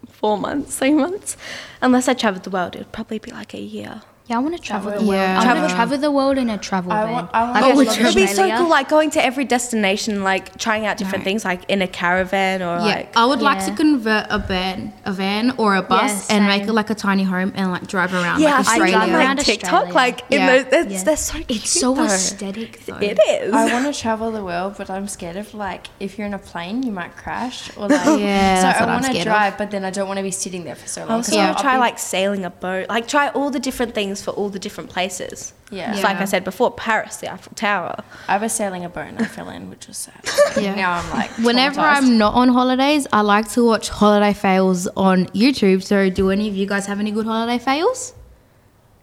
four 0.08 0.38
months, 0.38 0.78
three 0.78 0.94
months. 0.94 1.36
Unless 1.82 2.08
I 2.08 2.14
traveled 2.14 2.44
the 2.44 2.50
world, 2.50 2.74
it 2.74 2.78
would 2.78 2.92
probably 2.92 3.18
be 3.18 3.30
like 3.32 3.52
a 3.52 3.60
year. 3.60 4.00
Yeah, 4.28 4.38
I 4.38 4.40
want 4.40 4.56
to 4.56 4.60
travel 4.60 4.90
the 4.90 4.96
world. 4.98 5.08
Yeah. 5.12 5.34
I 5.34 5.34
want 5.36 5.44
Travel- 5.44 5.68
to 5.68 5.74
travel 5.76 5.98
the 5.98 6.10
world 6.10 6.36
in 6.36 6.50
a 6.50 6.58
travel 6.58 6.90
I 6.90 7.04
van. 7.04 7.12
want- 7.12 7.30
I 7.32 7.42
want 7.42 7.52
like 7.54 7.62
to 7.62 7.66
I 7.66 7.70
go 7.70 7.78
love 7.78 7.94
to 7.94 8.00
It 8.00 8.04
would 8.06 8.14
be 8.16 8.26
so 8.26 8.56
cool, 8.58 8.68
like 8.68 8.88
going 8.88 9.10
to 9.10 9.24
every 9.24 9.44
destination, 9.44 10.24
like 10.24 10.58
trying 10.58 10.84
out 10.84 10.96
different 10.96 11.22
No. 11.22 11.28
things, 11.28 11.44
like 11.44 11.60
in 11.68 11.80
a 11.80 11.86
caravan 11.86 12.60
or 12.60 12.78
Yeah, 12.78 12.82
like. 12.96 13.16
I 13.16 13.24
would 13.24 13.40
like 13.40 13.64
to 13.66 13.70
convert 13.70 14.26
a 14.28 14.38
van, 14.40 14.92
a 15.04 15.12
van 15.12 15.52
or 15.58 15.76
a 15.76 15.82
bus, 15.82 16.28
Yeah, 16.28 16.36
and 16.38 16.46
make 16.48 16.64
it 16.64 16.72
like 16.72 16.90
a 16.90 16.94
tiny 16.96 17.22
home 17.22 17.52
and 17.54 17.70
like 17.70 17.86
drive 17.86 18.12
around 18.14 18.40
yeah, 18.40 18.56
like 18.58 18.66
I 18.66 18.80
Australia. 18.80 19.14
Around 19.16 19.36
like 19.36 19.46
TikTok, 19.46 19.72
Australia. 19.72 19.94
like 19.94 20.20
in 20.30 20.40
Yeah. 20.40 20.46
those, 20.56 20.64
it's, 20.72 20.92
Yeah. 20.92 21.02
they're 21.04 21.16
so 21.16 21.32
cute. 21.34 21.50
It's 21.50 21.70
so 21.80 21.94
though. 21.94 22.04
aesthetic 22.06 22.84
though. 22.84 22.96
It 22.96 23.18
is. 23.30 23.52
I 23.54 23.72
want 23.72 23.94
to 23.94 24.00
travel 24.00 24.32
the 24.32 24.42
world, 24.42 24.74
but 24.76 24.90
I'm 24.90 25.06
scared 25.06 25.36
of 25.36 25.54
like 25.54 25.86
if 26.00 26.18
you're 26.18 26.26
in 26.26 26.34
a 26.34 26.38
plane, 26.38 26.82
you 26.82 26.90
might 26.90 27.16
crash 27.16 27.70
or 27.76 27.86
like. 27.86 28.04
Yeah, 28.26 28.56
so 28.56 28.62
that's 28.62 28.80
what 28.80 28.88
I 28.88 28.92
I'm 28.92 28.94
want 28.96 29.04
to 29.06 29.10
scared 29.12 29.28
of. 29.28 29.32
drive, 29.34 29.56
but 29.58 29.70
then 29.70 29.84
I 29.84 29.90
don't 29.90 30.08
want 30.08 30.16
to 30.18 30.24
be 30.24 30.32
sitting 30.32 30.64
there 30.64 30.74
for 30.74 30.88
so 30.88 31.02
long. 31.02 31.10
I 31.10 31.14
also 31.14 31.30
'cause 31.30 31.36
Yeah. 31.36 31.44
want 31.46 31.58
to 31.58 31.62
try 31.62 31.76
like 31.78 31.98
sailing 32.00 32.44
a 32.44 32.50
boat, 32.50 32.88
like 32.88 33.06
try 33.06 33.28
all 33.28 33.50
the 33.50 33.60
different 33.60 33.94
things 33.94 34.15
for 34.22 34.30
all 34.32 34.48
the 34.48 34.58
different 34.58 34.90
places. 34.90 35.52
Yeah. 35.70 35.92
It's 35.92 36.02
like 36.02 36.18
I 36.18 36.24
said 36.24 36.44
before, 36.44 36.70
Paris, 36.70 37.16
the 37.16 37.32
Eiffel 37.32 37.52
Tower. 37.54 38.04
I 38.28 38.38
was 38.38 38.52
sailing 38.52 38.84
a 38.84 38.88
boat 38.88 39.08
and 39.08 39.18
I 39.18 39.24
fell 39.24 39.48
in, 39.50 39.68
which 39.70 39.86
was 39.88 39.96
sad. 39.96 40.20
Yeah. 40.60 40.74
Now 40.74 40.92
I'm 40.92 41.10
like. 41.10 41.30
Whenever. 41.38 41.80
I'm 41.80 42.16
not 42.16 42.34
on 42.34 42.48
holidays, 42.48 43.06
I 43.12 43.20
like 43.20 43.50
to 43.52 43.64
watch 43.64 43.88
holiday 43.88 44.32
fails 44.32 44.86
on 44.96 45.26
YouTube. 45.26 45.82
So, 45.82 46.08
do 46.08 46.30
any 46.30 46.48
of 46.48 46.56
you 46.56 46.66
guys 46.66 46.86
have 46.86 46.98
any 46.98 47.10
good 47.10 47.26
holiday 47.26 47.58
fails? 47.62 48.14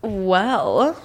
Well, 0.01 0.99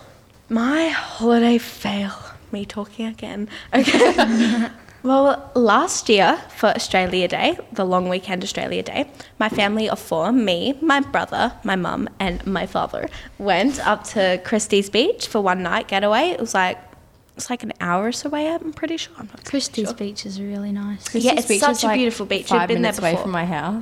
my 0.49 0.89
holiday 0.89 1.59
fail. 1.59 2.15
Me 2.51 2.65
talking 2.65 3.07
again. 3.07 3.49
Okay. 3.75 4.69
well, 5.03 5.51
last 5.55 6.09
year 6.09 6.37
for 6.57 6.67
Australia 6.69 7.29
Day, 7.29 7.59
the 7.73 7.85
long 7.85 8.09
weekend 8.09 8.43
Australia 8.43 8.83
Day, 8.83 9.11
my 9.39 9.49
family 9.49 9.89
of 9.89 9.99
four, 9.99 10.33
me, 10.33 10.79
my 10.81 11.01
brother, 11.01 11.53
my 11.65 11.77
mum, 11.77 12.09
and 12.19 12.45
my 12.47 12.67
father, 12.67 13.09
went 13.39 13.85
up 13.87 14.05
to 14.05 14.41
Christie's 14.45 14.91
Beach 14.91 15.27
for 15.27 15.41
one 15.41 15.63
night 15.63 15.89
getaway. 15.89 16.31
It 16.31 16.41
was 16.41 16.55
like 16.55 16.79
it's 17.37 17.49
like 17.51 17.63
an 17.63 17.73
hour 17.81 18.09
or 18.09 18.13
so 18.13 18.29
away. 18.29 18.49
I'm 18.49 18.73
pretty 18.73 18.97
sure. 18.97 19.15
I'm 19.17 19.29
not 19.29 19.45
Christie's 19.45 19.89
sure. 19.89 19.95
Beach 19.97 20.27
is 20.27 20.41
really 20.41 20.73
nice. 20.73 21.15
Yeah, 21.15 21.35
it's 21.37 21.47
Beach 21.47 21.61
such 21.61 21.77
is, 21.77 21.85
a 21.85 21.87
like, 21.87 21.99
beautiful 21.99 22.27
beach. 22.27 22.51
We've 22.51 22.59
Five 22.59 22.69
been 22.69 22.83
there 22.83 22.93
minutes 22.93 22.99
away 22.99 23.17
from 23.17 23.31
my 23.31 23.45
house. 23.57 23.81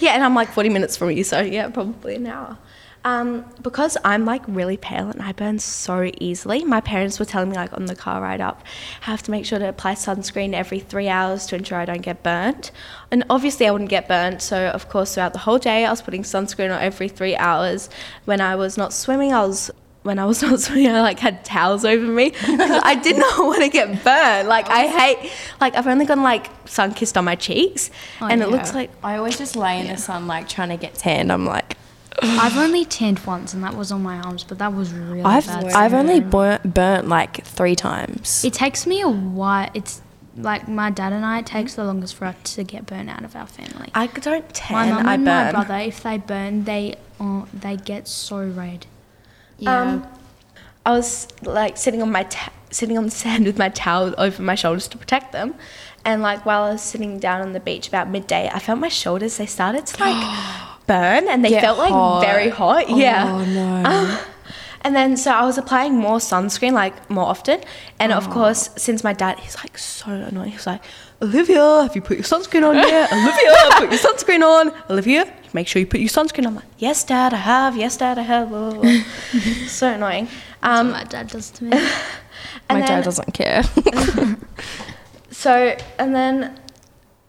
Yeah, 0.00 0.10
and 0.10 0.24
I'm 0.24 0.34
like 0.34 0.48
40 0.50 0.68
minutes 0.70 0.96
from 0.96 1.12
you, 1.12 1.22
so 1.24 1.40
yeah, 1.40 1.70
probably 1.70 2.16
an 2.16 2.26
hour. 2.26 2.58
Um, 3.06 3.44
because 3.62 3.96
I'm 4.04 4.24
like 4.24 4.42
really 4.48 4.76
pale 4.76 5.08
and 5.08 5.22
I 5.22 5.30
burn 5.30 5.60
so 5.60 6.10
easily, 6.18 6.64
my 6.64 6.80
parents 6.80 7.20
were 7.20 7.24
telling 7.24 7.48
me 7.50 7.54
like 7.54 7.72
on 7.72 7.86
the 7.86 7.94
car 7.94 8.20
ride 8.20 8.40
up, 8.40 8.64
I 9.02 9.12
have 9.12 9.22
to 9.22 9.30
make 9.30 9.46
sure 9.46 9.60
to 9.60 9.68
apply 9.68 9.94
sunscreen 9.94 10.54
every 10.54 10.80
three 10.80 11.06
hours 11.06 11.46
to 11.46 11.54
ensure 11.54 11.78
I 11.78 11.84
don't 11.84 12.02
get 12.02 12.24
burnt. 12.24 12.72
And 13.12 13.22
obviously 13.30 13.68
I 13.68 13.70
wouldn't 13.70 13.90
get 13.90 14.08
burnt, 14.08 14.42
so 14.42 14.70
of 14.70 14.88
course 14.88 15.14
throughout 15.14 15.34
the 15.34 15.38
whole 15.38 15.60
day 15.60 15.84
I 15.84 15.90
was 15.90 16.02
putting 16.02 16.24
sunscreen 16.24 16.74
on 16.74 16.82
every 16.82 17.08
three 17.08 17.36
hours. 17.36 17.88
When 18.24 18.40
I 18.40 18.56
was 18.56 18.76
not 18.76 18.92
swimming, 18.92 19.32
I 19.32 19.46
was 19.46 19.70
when 20.02 20.18
I 20.18 20.24
was 20.24 20.42
not 20.48 20.58
swimming, 20.58 20.88
I 20.88 21.00
like 21.00 21.20
had 21.20 21.44
towels 21.44 21.84
over 21.84 22.08
me 22.08 22.30
because 22.30 22.80
I 22.82 22.96
did 22.96 23.18
not 23.18 23.38
want 23.38 23.62
to 23.62 23.68
get 23.68 24.02
burned. 24.02 24.48
Like 24.48 24.68
I 24.68 24.88
hate, 24.88 25.30
like 25.60 25.76
I've 25.76 25.86
only 25.86 26.06
gotten 26.06 26.24
like 26.24 26.50
sun 26.68 26.92
kissed 26.92 27.16
on 27.16 27.24
my 27.24 27.36
cheeks, 27.36 27.88
and 28.20 28.42
it 28.42 28.48
looks 28.48 28.74
like 28.74 28.90
I 29.04 29.16
always 29.16 29.38
just 29.38 29.54
lay 29.54 29.78
in 29.78 29.86
the 29.86 29.96
sun, 29.96 30.26
like 30.26 30.48
trying 30.48 30.70
to 30.70 30.76
get 30.76 30.94
tanned. 30.94 31.30
I'm 31.30 31.46
like, 31.46 31.76
I've 32.22 32.56
only 32.56 32.84
tanned 32.84 33.18
once, 33.20 33.54
and 33.54 33.62
that 33.62 33.74
was 33.74 33.92
on 33.92 34.02
my 34.02 34.18
arms, 34.18 34.44
but 34.44 34.58
that 34.58 34.74
was 34.74 34.92
really 34.92 35.22
I've 35.22 35.46
bad. 35.46 35.66
I've 35.66 35.94
only 35.94 36.20
burnt, 36.20 36.74
burnt 36.74 37.08
like 37.08 37.44
three 37.44 37.74
times. 37.74 38.44
It 38.44 38.54
takes 38.54 38.86
me 38.86 39.00
a 39.00 39.08
while. 39.08 39.70
It's 39.74 40.02
like 40.36 40.68
my 40.68 40.90
dad 40.90 41.12
and 41.12 41.24
I. 41.24 41.40
It 41.40 41.46
takes 41.46 41.74
the 41.74 41.84
longest 41.84 42.14
for 42.14 42.26
us 42.26 42.54
to 42.54 42.64
get 42.64 42.86
burnt 42.86 43.10
out 43.10 43.24
of 43.24 43.36
our 43.36 43.46
family. 43.46 43.90
I 43.94 44.06
don't 44.06 44.48
tan. 44.54 44.76
my 44.76 45.02
mum 45.02 45.06
and 45.06 45.24
burn. 45.24 45.44
my 45.46 45.50
brother, 45.52 45.76
if 45.76 46.02
they 46.02 46.18
burn, 46.18 46.64
they 46.64 46.96
uh, 47.20 47.44
they 47.52 47.76
get 47.76 48.08
so 48.08 48.46
red. 48.46 48.86
Yeah. 49.58 49.80
Um, 49.80 50.06
I 50.84 50.92
was 50.92 51.28
like 51.42 51.76
sitting 51.76 52.02
on 52.02 52.12
my 52.12 52.22
ta- 52.24 52.52
sitting 52.70 52.96
on 52.96 53.04
the 53.04 53.10
sand 53.22 53.44
with 53.44 53.58
my 53.58 53.68
towel 53.68 54.14
over 54.16 54.42
my 54.42 54.54
shoulders 54.54 54.88
to 54.88 54.98
protect 54.98 55.32
them, 55.32 55.54
and 56.04 56.22
like 56.22 56.46
while 56.46 56.64
I 56.64 56.72
was 56.72 56.82
sitting 56.82 57.18
down 57.18 57.42
on 57.42 57.52
the 57.52 57.60
beach 57.60 57.88
about 57.88 58.08
midday, 58.08 58.48
I 58.52 58.58
felt 58.58 58.78
my 58.78 58.88
shoulders. 58.88 59.36
They 59.36 59.46
started 59.46 59.86
to 59.86 60.00
like 60.02 60.62
burn, 60.86 61.28
and 61.28 61.44
they 61.44 61.50
Get 61.50 61.62
felt 61.62 61.78
like 61.78 61.90
hot. 61.92 62.20
very 62.24 62.48
hot. 62.48 62.88
yeah. 62.90 63.26
Oh 63.32 63.44
no. 63.44 64.18
And 64.82 64.94
then 64.94 65.16
so 65.16 65.32
I 65.32 65.44
was 65.44 65.58
applying 65.58 65.96
more 65.98 66.18
sunscreen 66.18 66.72
like 66.72 67.10
more 67.10 67.24
often. 67.24 67.60
And 67.98 68.12
of 68.12 68.30
course, 68.30 68.70
since 68.76 69.02
my 69.02 69.12
dad, 69.14 69.40
he's 69.40 69.56
like 69.56 69.76
so 69.78 70.12
annoying. 70.12 70.52
he's 70.52 70.64
like, 70.64 70.80
Olivia, 71.20 71.82
have 71.82 71.96
you 71.96 72.02
put 72.02 72.16
your 72.18 72.24
sunscreen 72.24 72.62
on 72.68 72.76
yet? 72.76 73.12
Olivia, 73.12 73.52
put 73.80 73.90
your 73.90 73.98
sunscreen 73.98 74.42
on. 74.44 74.72
Olivia, 74.88 75.24
make 75.54 75.66
sure 75.66 75.80
you 75.80 75.86
put 75.88 75.98
your 75.98 76.08
sunscreen 76.08 76.40
on. 76.46 76.46
I'm 76.48 76.54
like, 76.56 76.64
yes, 76.78 77.02
dad, 77.02 77.34
I 77.34 77.38
have. 77.38 77.76
Yes, 77.76 77.96
dad, 77.96 78.16
I 78.16 78.22
have. 78.22 78.48
Blah, 78.50 78.70
blah, 78.74 78.80
blah. 78.82 79.00
so 79.66 79.88
annoying. 79.88 80.28
That's 80.62 80.80
Um, 80.80 80.86
what 80.92 80.98
my 80.98 81.04
dad 81.04 81.26
does 81.30 81.50
to 81.52 81.64
me. 81.64 81.70
My 82.70 82.78
and 82.78 82.80
dad 82.86 82.88
then- 82.88 83.02
doesn't 83.04 83.32
care. 83.34 83.62
So 85.30 85.76
and 85.98 86.14
then, 86.14 86.58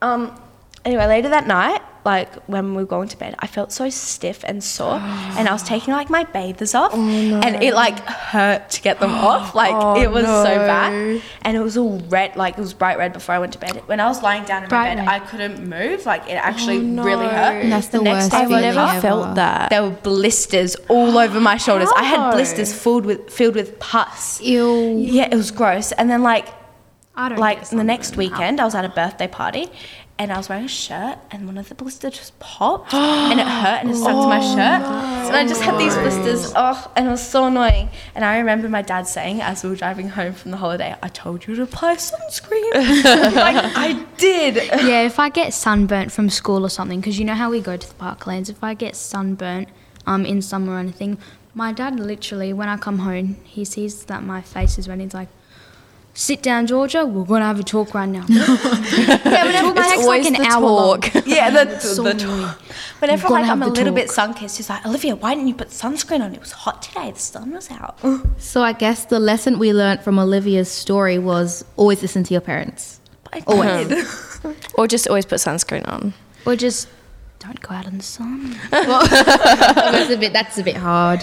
um, 0.02 0.40
anyway, 0.86 1.08
later 1.08 1.30
that 1.30 1.48
night, 1.48 1.82
like 2.14 2.30
when 2.54 2.66
we 2.76 2.82
were 2.84 2.88
going 2.98 3.10
to 3.10 3.18
bed, 3.24 3.36
I 3.40 3.48
felt 3.48 3.70
so 3.72 3.90
stiff 3.90 4.40
and 4.50 4.64
sore, 4.64 5.00
and 5.38 5.44
I 5.48 5.54
was 5.58 5.64
taking 5.74 5.94
like 6.00 6.10
my 6.10 6.24
bathers 6.24 6.74
off, 6.82 6.92
oh, 6.96 7.42
and 7.46 7.54
it 7.68 7.74
like 7.84 8.00
hurt 8.32 8.70
to 8.76 8.82
get 8.88 9.00
them 9.00 9.12
off. 9.12 9.54
Like 9.64 9.76
Oh, 9.76 10.02
it 10.02 10.10
was 10.18 10.26
so 10.26 10.54
bad, 10.74 11.22
and 11.46 11.52
it 11.58 11.64
was 11.68 11.76
all 11.78 12.00
red, 12.18 12.36
like 12.36 12.58
it 12.58 12.62
was 12.68 12.74
bright 12.74 12.98
red 12.98 13.12
before 13.14 13.36
I 13.36 13.40
went 13.40 13.54
to 13.54 13.60
bed. 13.60 13.74
When 13.92 14.00
I 14.00 14.08
was 14.08 14.20
lying 14.24 14.44
down 14.46 14.64
in 14.64 14.70
Bright 14.70 14.90
my 14.90 14.96
bed, 14.96 15.08
red. 15.12 15.22
I 15.22 15.26
couldn't 15.30 15.58
move. 15.76 16.06
Like 16.06 16.24
it 16.30 16.40
actually 16.50 16.78
Oh, 17.00 17.04
really 17.04 17.28
hurt. 17.28 17.62
And 17.64 17.72
that's 17.72 17.88
the 17.90 18.02
worst 18.02 18.32
day 18.32 18.38
I 18.38 18.42
I've 18.44 18.50
never 18.50 18.80
ever. 18.80 19.02
felt 19.02 19.36
that. 19.36 19.70
there 19.70 19.84
were 19.84 19.98
blisters 20.12 20.76
all 20.90 21.18
over 21.18 21.40
my 21.52 21.58
shoulders. 21.58 21.90
I 21.96 22.04
had 22.04 22.32
blisters 22.36 22.72
filled 22.84 23.06
with 23.06 23.30
filled 23.38 23.56
with 23.56 23.78
pus. 23.80 24.40
Ew. 24.42 24.98
Yeah, 25.18 25.28
it 25.32 25.36
was 25.36 25.52
gross. 25.52 25.92
And 25.92 26.10
then 26.10 26.22
like 26.24 26.48
I 27.16 27.30
don't 27.30 27.40
like 27.40 27.60
the 27.70 27.84
next 27.84 28.16
weekend, 28.16 28.60
I 28.62 28.66
was 28.70 28.76
at 28.76 28.86
a 28.86 28.90
birthday 29.02 29.28
party, 29.28 29.66
and 30.20 30.32
I 30.32 30.38
was 30.38 30.50
wearing 30.50 30.66
a 30.66 30.70
shirt, 30.70 31.20
and 31.32 31.46
one 31.46 31.58
of 31.58 31.70
the 31.70 31.76
blisters 31.76 32.14
just 32.14 32.40
popped, 32.40 32.94
and 32.94 33.40
it 33.40 33.48
hurt, 33.48 33.82
and 33.82 33.92
it 33.92 33.96
stuck 33.96 34.14
to 34.14 34.28
my 34.28 34.40
shirt, 34.40 34.82
and 35.28 35.36
I 35.36 35.46
just 35.48 35.62
had 35.62 35.80
these 35.80 35.96
blisters, 35.96 36.54
oh, 36.56 36.92
and 36.96 37.08
it 37.08 37.12
was 37.12 37.26
so 37.26 37.46
annoying. 37.46 37.90
And 38.16 38.26
I 38.26 38.40
remember 38.40 38.68
my 38.68 38.82
dad 38.82 39.08
saying, 39.08 39.42
as 39.42 39.64
we 39.64 39.70
were 39.70 39.76
driving 39.76 40.10
home 40.10 40.34
from 40.34 40.52
the 40.52 40.58
holiday, 40.58 40.96
"I 41.02 41.10
told 41.10 41.46
you 41.46 41.56
to 41.56 41.64
apply 41.64 41.96
sunscreen." 41.98 42.74
like 43.36 43.58
I 43.78 44.06
did. 44.18 44.58
Yeah, 44.88 45.02
if 45.02 45.20
I 45.20 45.30
get 45.30 45.54
sunburnt 45.54 46.12
from 46.12 46.30
school 46.30 46.66
or 46.66 46.70
something, 46.70 47.00
because 47.00 47.20
you 47.20 47.26
know 47.26 47.34
how 47.34 47.50
we 47.50 47.60
go 47.60 47.76
to 47.76 47.88
the 47.88 47.96
parklands, 47.96 48.50
if 48.50 48.64
I 48.64 48.74
get 48.74 48.96
sunburnt 48.96 49.68
um, 50.06 50.26
in 50.26 50.42
summer 50.42 50.74
or 50.74 50.80
anything, 50.80 51.18
my 51.54 51.74
dad 51.74 52.00
literally, 52.00 52.54
when 52.54 52.70
I 52.70 52.78
come 52.78 53.00
home, 53.00 53.38
he 53.44 53.66
sees 53.66 54.06
that 54.06 54.24
my 54.24 54.42
face 54.42 54.78
is 54.78 54.88
red. 54.88 55.02
He's 55.02 55.14
like, 55.14 55.30
"Sit 56.20 56.42
down, 56.42 56.66
Georgia. 56.66 57.06
We're 57.06 57.26
gonna 57.26 57.46
have 57.46 57.60
a 57.60 57.64
talk 57.64 57.94
right 57.94 58.10
now." 58.10 58.26
Yeah, 58.30 59.46
whenever 59.46 59.70
It 59.70 59.76
my 59.76 59.82
takes 59.88 60.04
always 60.04 60.26
like 60.26 60.34
an 60.40 60.42
the 60.44 60.50
hour 60.50 60.62
long. 60.62 61.02
talk. 61.02 61.26
yeah, 61.38 61.50
the, 61.52 61.80
So 61.96 62.02
the, 62.04 62.14
talk. 62.16 62.60
whenever 63.02 63.28
We've 63.28 63.32
like 63.32 63.44
I'm 63.50 63.62
a 63.62 63.66
have 63.66 63.74
the 63.76 63.80
little 63.80 63.94
bit 63.94 64.08
talk. 64.08 64.16
sun 64.16 64.34
kissed, 64.34 64.58
he's 64.58 64.70
like, 64.70 64.84
Olivia, 64.86 65.16
why 65.16 65.36
didn't 65.36 65.48
you 65.48 65.54
put 65.56 65.70
sunscreen 65.70 66.22
on? 66.22 66.34
It 66.34 66.40
was 66.40 66.52
hot 66.54 66.82
today. 66.82 67.12
The 67.12 67.20
sun 67.20 67.52
was 67.52 67.70
out. 67.70 68.00
So 68.38 68.64
I 68.64 68.74
guess 68.74 69.06
the 69.06 69.20
lesson 69.20 69.60
we 69.60 69.72
learned 69.74 70.02
from 70.02 70.18
Olivia's 70.20 70.70
story 70.72 71.20
was 71.20 71.64
always 71.78 72.02
listen 72.02 72.24
to 72.24 72.34
your 72.34 72.42
parents. 72.42 73.00
I 73.32 73.44
Always. 73.46 73.88
did. 73.88 74.06
or 74.76 74.88
just 74.88 75.08
always 75.08 75.26
put 75.26 75.38
sunscreen 75.40 75.88
on. 75.88 76.14
Or 76.46 76.56
just 76.56 76.88
don't 77.40 77.60
go 77.62 77.76
out 77.76 77.86
in 77.86 77.98
the 77.98 78.04
sun. 78.04 78.56
well, 78.72 79.06
that's 79.08 80.10
a 80.10 80.18
bit. 80.18 80.34
That's 80.34 80.58
a 80.58 80.64
bit 80.64 80.78
hard. 80.78 81.22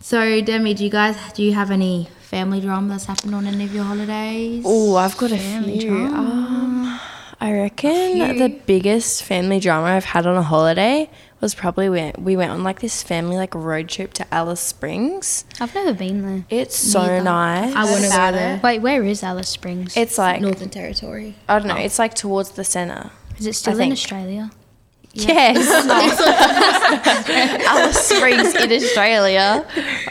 so 0.00 0.40
Demi, 0.40 0.74
do 0.74 0.82
you 0.84 0.90
guys 0.90 1.16
do 1.34 1.42
you 1.42 1.52
have 1.52 1.70
any 1.70 2.08
family 2.26 2.60
drama 2.60 2.88
that's 2.88 3.04
happened 3.06 3.34
on 3.34 3.46
any 3.46 3.64
of 3.64 3.74
your 3.74 3.84
holidays? 3.84 4.62
Oh, 4.66 4.96
I've 4.96 5.16
got 5.16 5.32
a 5.32 5.38
Family 5.38 5.80
few. 5.80 5.94
Um, 6.06 6.98
I 7.40 7.52
reckon 7.52 8.38
the 8.38 8.48
biggest 8.66 9.22
family 9.22 9.60
drama 9.60 9.86
I've 9.88 10.06
had 10.06 10.26
on 10.26 10.36
a 10.36 10.42
holiday 10.42 11.08
was 11.40 11.54
probably 11.54 11.88
when 11.88 12.12
we 12.18 12.36
went 12.36 12.50
on 12.50 12.64
like 12.64 12.80
this 12.80 13.02
family 13.02 13.36
like 13.36 13.54
road 13.54 13.88
trip 13.88 14.12
to 14.14 14.34
Alice 14.34 14.60
Springs. 14.60 15.44
I've 15.60 15.74
never 15.74 15.92
been 15.92 16.22
there. 16.22 16.44
It's 16.48 16.76
so 16.76 17.00
Neither. 17.02 17.22
nice. 17.22 17.74
I 17.74 17.84
want 17.84 18.04
to 18.04 18.08
go 18.10 18.32
there. 18.32 18.60
Wait, 18.64 18.78
where 18.80 19.04
is 19.04 19.22
Alice 19.22 19.50
Springs? 19.50 19.96
It's 19.96 20.18
like 20.18 20.40
Northern 20.40 20.70
Territory. 20.70 21.36
I 21.48 21.58
don't 21.58 21.68
know. 21.68 21.76
It's 21.76 21.98
like 21.98 22.14
towards 22.14 22.50
the 22.52 22.64
center. 22.64 23.10
is 23.38 23.46
it 23.46 23.52
still 23.52 23.74
in 23.74 23.78
think. 23.78 23.92
Australia? 23.92 24.50
Yes. 25.12 25.56
Alice 28.22 28.50
Springs 28.50 28.54
in 28.54 28.72
Australia. 28.72 29.66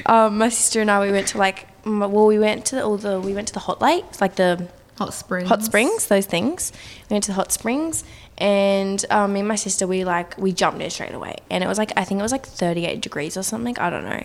Um, 0.05 0.37
my 0.37 0.49
sister 0.49 0.81
and 0.81 0.91
I 0.91 0.99
we 0.99 1.11
went 1.11 1.27
to 1.29 1.37
like 1.37 1.67
well 1.85 2.25
we 2.25 2.39
went 2.39 2.65
to 2.67 2.83
all 2.83 2.97
the 2.97 3.19
we 3.19 3.33
went 3.33 3.47
to 3.49 3.53
the 3.53 3.59
hot 3.59 3.81
lakes 3.81 4.21
like 4.21 4.35
the 4.35 4.67
Hot 4.97 5.13
springs. 5.13 5.49
hot 5.49 5.61
springs 5.61 6.07
those 6.07 6.25
things. 6.25 6.71
We 7.09 7.15
went 7.15 7.25
to 7.25 7.31
the 7.31 7.35
hot 7.35 7.51
springs 7.51 8.03
and 8.37 9.03
um, 9.09 9.33
me 9.33 9.39
and 9.41 9.47
my 9.47 9.55
sister 9.55 9.85
we 9.87 10.05
like 10.05 10.37
we 10.37 10.51
jumped 10.53 10.81
in 10.81 10.89
straight 10.89 11.13
away 11.13 11.35
and 11.49 11.63
it 11.63 11.67
was 11.67 11.77
like 11.77 11.91
I 11.97 12.03
think 12.05 12.19
it 12.19 12.23
was 12.23 12.31
like 12.31 12.45
38 12.45 13.01
degrees 13.01 13.35
or 13.37 13.43
something 13.43 13.77
I 13.77 13.89
don't 13.89 14.05
know. 14.05 14.23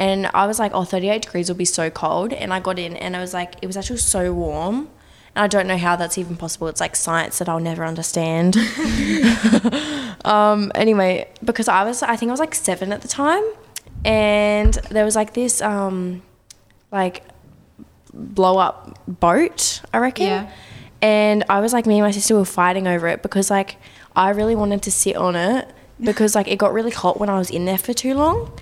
And 0.00 0.30
I 0.32 0.46
was 0.46 0.60
like, 0.60 0.70
oh, 0.74 0.84
38 0.84 1.22
degrees 1.22 1.48
will 1.48 1.56
be 1.56 1.64
so 1.64 1.90
cold. 1.90 2.32
And 2.32 2.54
I 2.54 2.60
got 2.60 2.78
in 2.78 2.96
and 2.96 3.16
I 3.16 3.20
was 3.20 3.34
like, 3.34 3.54
it 3.60 3.66
was 3.66 3.76
actually 3.76 3.96
so 3.96 4.32
warm. 4.32 4.88
And 5.34 5.44
I 5.44 5.46
don't 5.46 5.66
know 5.66 5.76
how 5.76 5.96
that's 5.96 6.18
even 6.18 6.36
possible. 6.36 6.68
It's 6.68 6.80
like 6.80 6.96
science 6.96 7.38
that 7.38 7.48
I'll 7.48 7.60
never 7.60 7.84
understand. 7.84 8.56
um, 10.24 10.72
anyway, 10.74 11.28
because 11.44 11.68
I 11.68 11.84
was, 11.84 12.02
I 12.02 12.16
think 12.16 12.30
I 12.30 12.32
was 12.32 12.40
like 12.40 12.54
seven 12.54 12.92
at 12.92 13.02
the 13.02 13.08
time. 13.08 13.44
And 14.04 14.74
there 14.90 15.04
was 15.04 15.16
like 15.16 15.34
this, 15.34 15.60
um, 15.60 16.22
like, 16.92 17.22
blow 18.12 18.58
up 18.58 18.98
boat, 19.06 19.82
I 19.92 19.98
reckon. 19.98 20.26
Yeah. 20.26 20.50
And 21.00 21.44
I 21.48 21.60
was 21.60 21.72
like, 21.72 21.86
me 21.86 21.98
and 21.98 22.04
my 22.04 22.10
sister 22.10 22.34
were 22.34 22.44
fighting 22.44 22.86
over 22.88 23.06
it 23.08 23.22
because, 23.22 23.50
like, 23.50 23.76
I 24.16 24.30
really 24.30 24.56
wanted 24.56 24.82
to 24.82 24.90
sit 24.90 25.16
on 25.16 25.36
it 25.36 25.68
because, 26.00 26.34
like, 26.34 26.48
it 26.48 26.58
got 26.58 26.72
really 26.72 26.90
hot 26.90 27.20
when 27.20 27.28
I 27.28 27.38
was 27.38 27.50
in 27.50 27.64
there 27.66 27.78
for 27.78 27.92
too 27.92 28.14
long. 28.14 28.52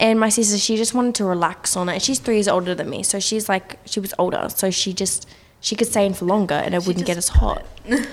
And 0.00 0.18
my 0.18 0.28
sister, 0.28 0.58
she 0.58 0.76
just 0.76 0.92
wanted 0.92 1.14
to 1.16 1.24
relax 1.24 1.76
on 1.76 1.88
it. 1.88 2.02
She's 2.02 2.18
three 2.18 2.34
years 2.36 2.48
older 2.48 2.74
than 2.74 2.90
me. 2.90 3.04
So 3.04 3.20
she's 3.20 3.48
like, 3.48 3.78
she 3.84 4.00
was 4.00 4.12
older. 4.18 4.48
So 4.48 4.70
she 4.70 4.92
just, 4.92 5.28
she 5.64 5.74
could 5.74 5.88
stay 5.88 6.04
in 6.04 6.12
for 6.12 6.26
longer 6.26 6.54
and 6.54 6.74
it 6.74 6.86
wouldn't 6.86 7.06
get 7.06 7.16
as 7.16 7.28
hot. 7.28 7.64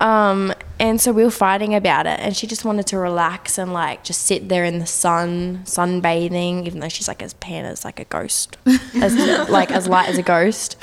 Um, 0.00 0.54
and 0.78 1.00
so 1.00 1.10
we 1.12 1.24
were 1.24 1.30
fighting 1.30 1.74
about 1.74 2.06
it, 2.06 2.20
and 2.20 2.36
she 2.36 2.46
just 2.46 2.64
wanted 2.64 2.86
to 2.86 2.98
relax 2.98 3.58
and 3.58 3.72
like 3.72 4.04
just 4.04 4.22
sit 4.22 4.48
there 4.48 4.64
in 4.64 4.78
the 4.78 4.86
sun, 4.86 5.62
sunbathing, 5.64 6.66
even 6.66 6.78
though 6.78 6.88
she's 6.88 7.08
like 7.08 7.20
as 7.20 7.34
pan 7.34 7.64
as 7.64 7.84
like 7.84 7.98
a 7.98 8.04
ghost, 8.04 8.56
as 8.94 9.48
like 9.48 9.72
as 9.72 9.88
light 9.88 10.08
as 10.08 10.16
a 10.16 10.22
ghost. 10.22 10.76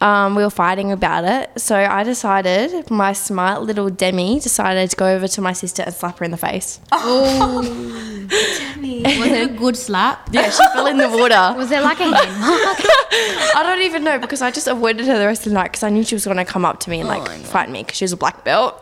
Um, 0.00 0.34
we 0.34 0.42
were 0.42 0.50
fighting 0.50 0.90
about 0.90 1.24
it, 1.24 1.60
so 1.60 1.76
I 1.76 2.02
decided, 2.02 2.90
my 2.90 3.12
smart 3.12 3.62
little 3.62 3.88
Demi 3.88 4.40
decided 4.40 4.90
to 4.90 4.96
go 4.96 5.06
over 5.06 5.28
to 5.28 5.40
my 5.40 5.52
sister 5.52 5.84
and 5.84 5.94
slap 5.94 6.18
her 6.18 6.24
in 6.24 6.32
the 6.32 6.36
face. 6.36 6.80
Was 9.20 9.26
it 9.28 9.50
a 9.50 9.52
good 9.52 9.76
slap? 9.76 10.28
Yeah, 10.32 10.50
she 10.50 10.62
fell 10.72 10.86
in 10.86 10.96
the 10.98 11.08
water. 11.18 11.54
Was 11.56 11.68
there 11.68 11.80
like 11.82 11.98
a 12.00 12.04
hand? 12.04 12.14
I 13.56 13.62
don't 13.64 13.82
even 13.82 14.04
know 14.04 14.18
because 14.18 14.40
I 14.40 14.50
just 14.50 14.68
avoided 14.68 15.06
her 15.06 15.18
the 15.18 15.26
rest 15.26 15.46
of 15.46 15.50
the 15.50 15.54
night 15.54 15.72
because 15.72 15.82
I 15.82 15.90
knew 15.90 16.04
she 16.04 16.14
was 16.14 16.24
going 16.24 16.36
to 16.36 16.44
come 16.44 16.64
up 16.64 16.78
to 16.80 16.90
me 16.90 17.00
and 17.00 17.08
like 17.08 17.28
fight 17.46 17.68
me 17.70 17.82
because 17.82 17.96
she 17.98 18.04
was 18.04 18.12
a 18.12 18.16
black 18.16 18.44
belt. 18.44 18.76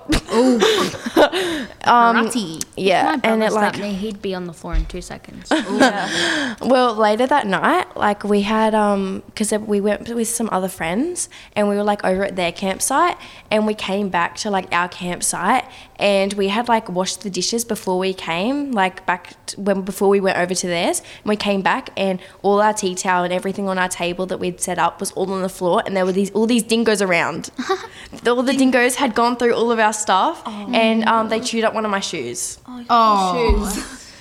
Karate. 1.82 2.62
yeah, 2.76 3.16
My 3.22 3.30
and 3.30 3.42
it 3.42 3.52
like 3.52 3.78
me, 3.78 3.94
he'd 3.94 4.20
be 4.20 4.34
on 4.34 4.44
the 4.46 4.52
floor 4.52 4.74
in 4.74 4.84
two 4.86 5.00
seconds. 5.00 5.48
Well, 5.50 6.94
later 6.94 7.26
that 7.26 7.46
night, 7.46 7.96
like 7.96 8.24
we 8.24 8.42
had, 8.42 8.74
um, 8.74 9.22
because 9.26 9.52
we 9.52 9.80
went 9.80 10.08
with 10.08 10.28
some 10.28 10.48
other 10.52 10.68
friends 10.68 11.28
and 11.56 11.68
we 11.68 11.76
were 11.76 11.84
like 11.84 12.04
over 12.04 12.24
at 12.24 12.36
their 12.36 12.52
campsite 12.52 13.16
and 13.50 13.66
we 13.66 13.74
came 13.74 14.08
back 14.10 14.36
to 14.36 14.50
like 14.50 14.72
our 14.72 14.88
campsite 14.88 15.64
and 15.98 16.32
we 16.34 16.48
had 16.48 16.68
like 16.68 16.88
washed 16.88 17.22
the 17.22 17.30
dishes 17.30 17.64
before 17.64 17.98
we 17.98 18.14
came, 18.14 18.72
like 18.72 19.04
back 19.06 19.34
t- 19.46 19.60
when 19.60 19.82
before 19.82 20.08
we 20.08 20.20
went 20.20 20.38
over 20.38 20.54
to 20.54 20.66
theirs. 20.66 21.00
And 21.00 21.28
we 21.28 21.36
came 21.36 21.62
back, 21.62 21.90
and 21.96 22.20
all 22.42 22.60
our 22.62 22.72
tea 22.72 22.94
towel 22.94 23.24
and 23.24 23.32
everything 23.32 23.68
on 23.68 23.78
our 23.78 23.88
table 23.88 24.26
that 24.26 24.38
we'd 24.38 24.60
set 24.60 24.78
up 24.78 25.00
was 25.00 25.10
all 25.12 25.32
on 25.32 25.42
the 25.42 25.48
floor, 25.48 25.82
and 25.84 25.96
there 25.96 26.04
were 26.06 26.12
these 26.12 26.30
all 26.32 26.46
these 26.46 26.62
dingoes 26.62 27.02
around. 27.02 27.50
all 28.26 28.42
the 28.42 28.52
dingoes 28.54 28.94
had 28.96 29.14
gone 29.14 29.36
through 29.36 29.54
all 29.54 29.70
of 29.72 29.78
our 29.78 29.92
stuff, 29.92 30.42
and 30.46 31.04
um, 31.04 31.28
they 31.28 31.40
chewed 31.40 31.64
up 31.64 31.74
one 31.74 31.84
of 31.84 31.90
my 31.90 32.00
shoes. 32.00 32.58
Oh, 32.88 33.70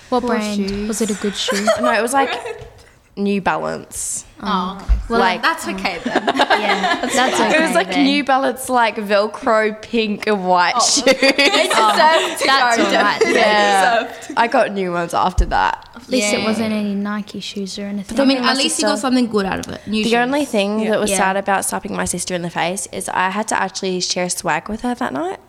What 0.10 0.22
Poor 0.22 0.30
brand? 0.30 0.70
shoes. 0.70 0.88
Was 0.88 1.02
it 1.02 1.10
a 1.12 1.16
good 1.22 1.36
shoe? 1.36 1.66
No, 1.82 1.92
it 1.94 2.02
was 2.02 2.14
like 2.14 2.32
New 3.18 3.42
Balance. 3.42 4.26
Oh, 4.42 4.78
oh. 4.80 5.02
Well, 5.10 5.20
Like- 5.20 5.42
that's 5.42 5.68
okay 5.68 6.00
then. 6.04 6.24
yeah, 6.36 7.02
that's 7.02 7.40
okay. 7.40 7.56
It 7.58 7.62
was 7.62 7.74
like 7.74 7.90
then. 7.90 8.06
New 8.06 8.24
Balance, 8.24 8.70
like 8.70 8.96
Velcro 8.98 9.82
pink 9.82 10.28
and 10.28 10.46
white 10.48 10.74
oh. 10.76 10.80
shoes. 10.80 11.04
That's 11.22 11.76
all 11.76 12.92
right. 12.92 13.20
then. 13.22 13.36
yeah, 13.36 14.18
I 14.38 14.48
got 14.48 14.72
new 14.72 14.92
ones 14.92 15.14
after 15.14 15.46
that. 15.46 15.90
At 15.96 16.10
least 16.10 16.32
Yeah. 16.32 16.40
it 16.40 16.44
wasn't 16.46 16.74
any 16.74 16.94
Nike 16.94 17.40
shoes 17.40 17.80
or 17.80 17.84
anything. 17.84 18.20
I 18.20 18.26
mean, 18.26 18.38
at 18.38 18.58
least 18.58 18.80
you 18.80 18.86
got 18.86 19.00
something 19.00 19.28
good 19.28 19.46
out 19.46 19.66
of 19.66 19.74
it. 19.74 19.86
New 19.88 20.04
The 20.04 20.12
shoes. 20.12 20.18
only 20.18 20.46
thing 20.46 20.86
that 20.90 21.00
was 21.00 21.10
Yeah. 21.12 21.18
sad 21.18 21.38
about 21.38 21.66
slapping 21.66 21.96
my 21.96 22.06
sister 22.06 22.36
in 22.36 22.42
the 22.44 22.50
face 22.50 22.88
is 22.92 23.10
I 23.10 23.30
had 23.32 23.48
to 23.50 23.60
actually 23.60 24.00
share 24.02 24.30
swag 24.30 24.70
with 24.70 24.82
her 24.82 24.94
that 24.96 25.14
night. 25.14 25.40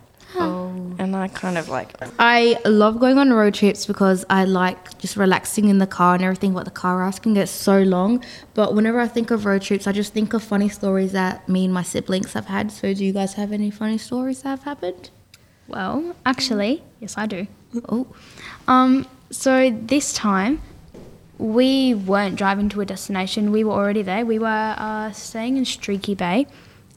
And 1.19 1.29
I 1.29 1.33
kind 1.35 1.57
of 1.57 1.67
like, 1.67 1.97
I 2.17 2.57
love 2.63 2.97
going 2.97 3.17
on 3.17 3.33
road 3.33 3.53
trips 3.53 3.85
because 3.85 4.23
I 4.29 4.45
like 4.45 4.97
just 4.99 5.17
relaxing 5.17 5.67
in 5.67 5.77
the 5.79 5.87
car 5.87 6.15
and 6.15 6.23
everything. 6.23 6.53
But 6.53 6.63
the 6.63 6.71
car 6.71 6.97
rides 6.99 7.19
can 7.19 7.33
get 7.33 7.49
so 7.49 7.81
long. 7.81 8.23
But 8.53 8.73
whenever 8.73 9.01
I 9.01 9.07
think 9.09 9.29
of 9.29 9.43
road 9.43 9.61
trips, 9.61 9.85
I 9.85 9.91
just 9.91 10.13
think 10.13 10.33
of 10.33 10.41
funny 10.41 10.69
stories 10.69 11.11
that 11.11 11.49
me 11.49 11.65
and 11.65 11.73
my 11.73 11.83
siblings 11.83 12.31
have 12.31 12.45
had. 12.45 12.71
So, 12.71 12.93
do 12.93 13.03
you 13.03 13.11
guys 13.11 13.33
have 13.33 13.51
any 13.51 13.69
funny 13.69 13.97
stories 13.97 14.43
that 14.43 14.49
have 14.49 14.63
happened? 14.63 15.09
Well, 15.67 16.15
actually, 16.25 16.83
yes, 17.01 17.17
I 17.17 17.25
do. 17.25 17.47
Oh, 17.89 18.07
Um, 18.69 19.05
so 19.29 19.69
this 19.71 20.13
time 20.13 20.61
we 21.37 21.95
weren't 21.95 22.37
driving 22.37 22.69
to 22.69 22.79
a 22.81 22.85
destination. 22.85 23.51
We 23.51 23.65
were 23.65 23.73
already 23.73 24.03
there. 24.03 24.25
We 24.25 24.39
were 24.39 24.75
uh, 24.77 25.11
staying 25.11 25.57
in 25.57 25.65
Streaky 25.65 26.15
Bay, 26.15 26.47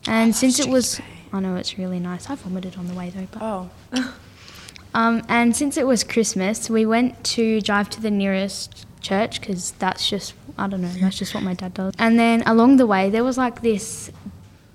and 0.06 0.34
since 0.34 0.60
it 0.60 0.68
was, 0.68 1.00
I 1.32 1.40
know 1.40 1.56
it's 1.56 1.78
really 1.78 1.98
nice. 1.98 2.28
I 2.28 2.34
vomited 2.34 2.76
on 2.76 2.88
the 2.88 2.94
way 2.94 3.10
though, 3.10 3.26
but 3.32 3.42
oh, 3.42 3.70
um, 4.94 5.22
and 5.28 5.56
since 5.56 5.76
it 5.76 5.86
was 5.86 6.04
Christmas, 6.04 6.68
we 6.68 6.84
went 6.84 7.22
to 7.24 7.60
drive 7.60 7.88
to 7.90 8.00
the 8.00 8.10
nearest 8.10 8.86
church 9.00 9.40
because 9.40 9.72
that's 9.72 10.08
just 10.08 10.34
I 10.58 10.68
don't 10.68 10.82
know. 10.82 10.88
That's 10.88 11.18
just 11.18 11.34
what 11.34 11.42
my 11.42 11.54
dad 11.54 11.74
does. 11.74 11.94
And 11.98 12.18
then 12.18 12.42
along 12.42 12.76
the 12.76 12.86
way, 12.86 13.08
there 13.08 13.24
was 13.24 13.38
like 13.38 13.62
this 13.62 14.10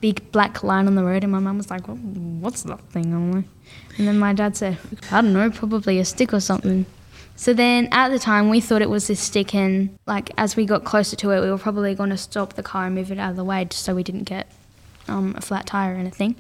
big 0.02 0.32
black 0.32 0.64
line 0.64 0.88
on 0.88 0.96
the 0.96 1.04
road, 1.04 1.24
and 1.24 1.32
my 1.32 1.40
mum 1.40 1.58
was 1.58 1.70
like, 1.70 1.88
"What- 1.88 1.98
"What's 2.00 2.64
that 2.64 2.80
thing 2.92 3.14
on 3.14 3.32
there?" 3.32 3.46
And 3.98 4.08
then 4.08 4.18
my 4.20 4.34
dad 4.34 4.56
said, 4.58 4.78
"I 5.12 5.22
don't 5.22 5.34
know, 5.34 5.50
probably 5.52 6.00
a 6.00 6.06
stick 6.06 6.34
or 6.34 6.40
something." 6.40 6.86
So 7.36 7.54
then 7.54 7.88
at 7.92 8.10
the 8.10 8.18
time, 8.18 8.50
we 8.50 8.60
thought 8.60 8.82
it 8.82 8.90
was 8.90 9.06
this 9.08 9.20
stick, 9.20 9.54
and 9.54 9.96
like 10.08 10.32
as 10.38 10.56
we 10.56 10.66
got 10.66 10.84
closer 10.84 11.16
to 11.18 11.32
it, 11.32 11.42
we 11.42 11.52
were 11.52 11.58
probably 11.60 11.94
going 11.94 12.10
to 12.10 12.18
stop 12.18 12.54
the 12.54 12.64
car 12.64 12.88
and 12.88 12.96
move 12.96 13.12
it 13.12 13.20
out 13.20 13.32
of 13.32 13.36
the 13.36 13.44
way 13.44 13.64
just 13.66 13.84
so 13.84 13.94
we 13.94 14.02
didn't 14.02 14.24
get 14.24 14.48
um, 15.08 15.34
a 15.38 15.42
flat 15.42 15.66
tire 15.66 15.96
or 15.96 15.98
anything. 15.98 16.36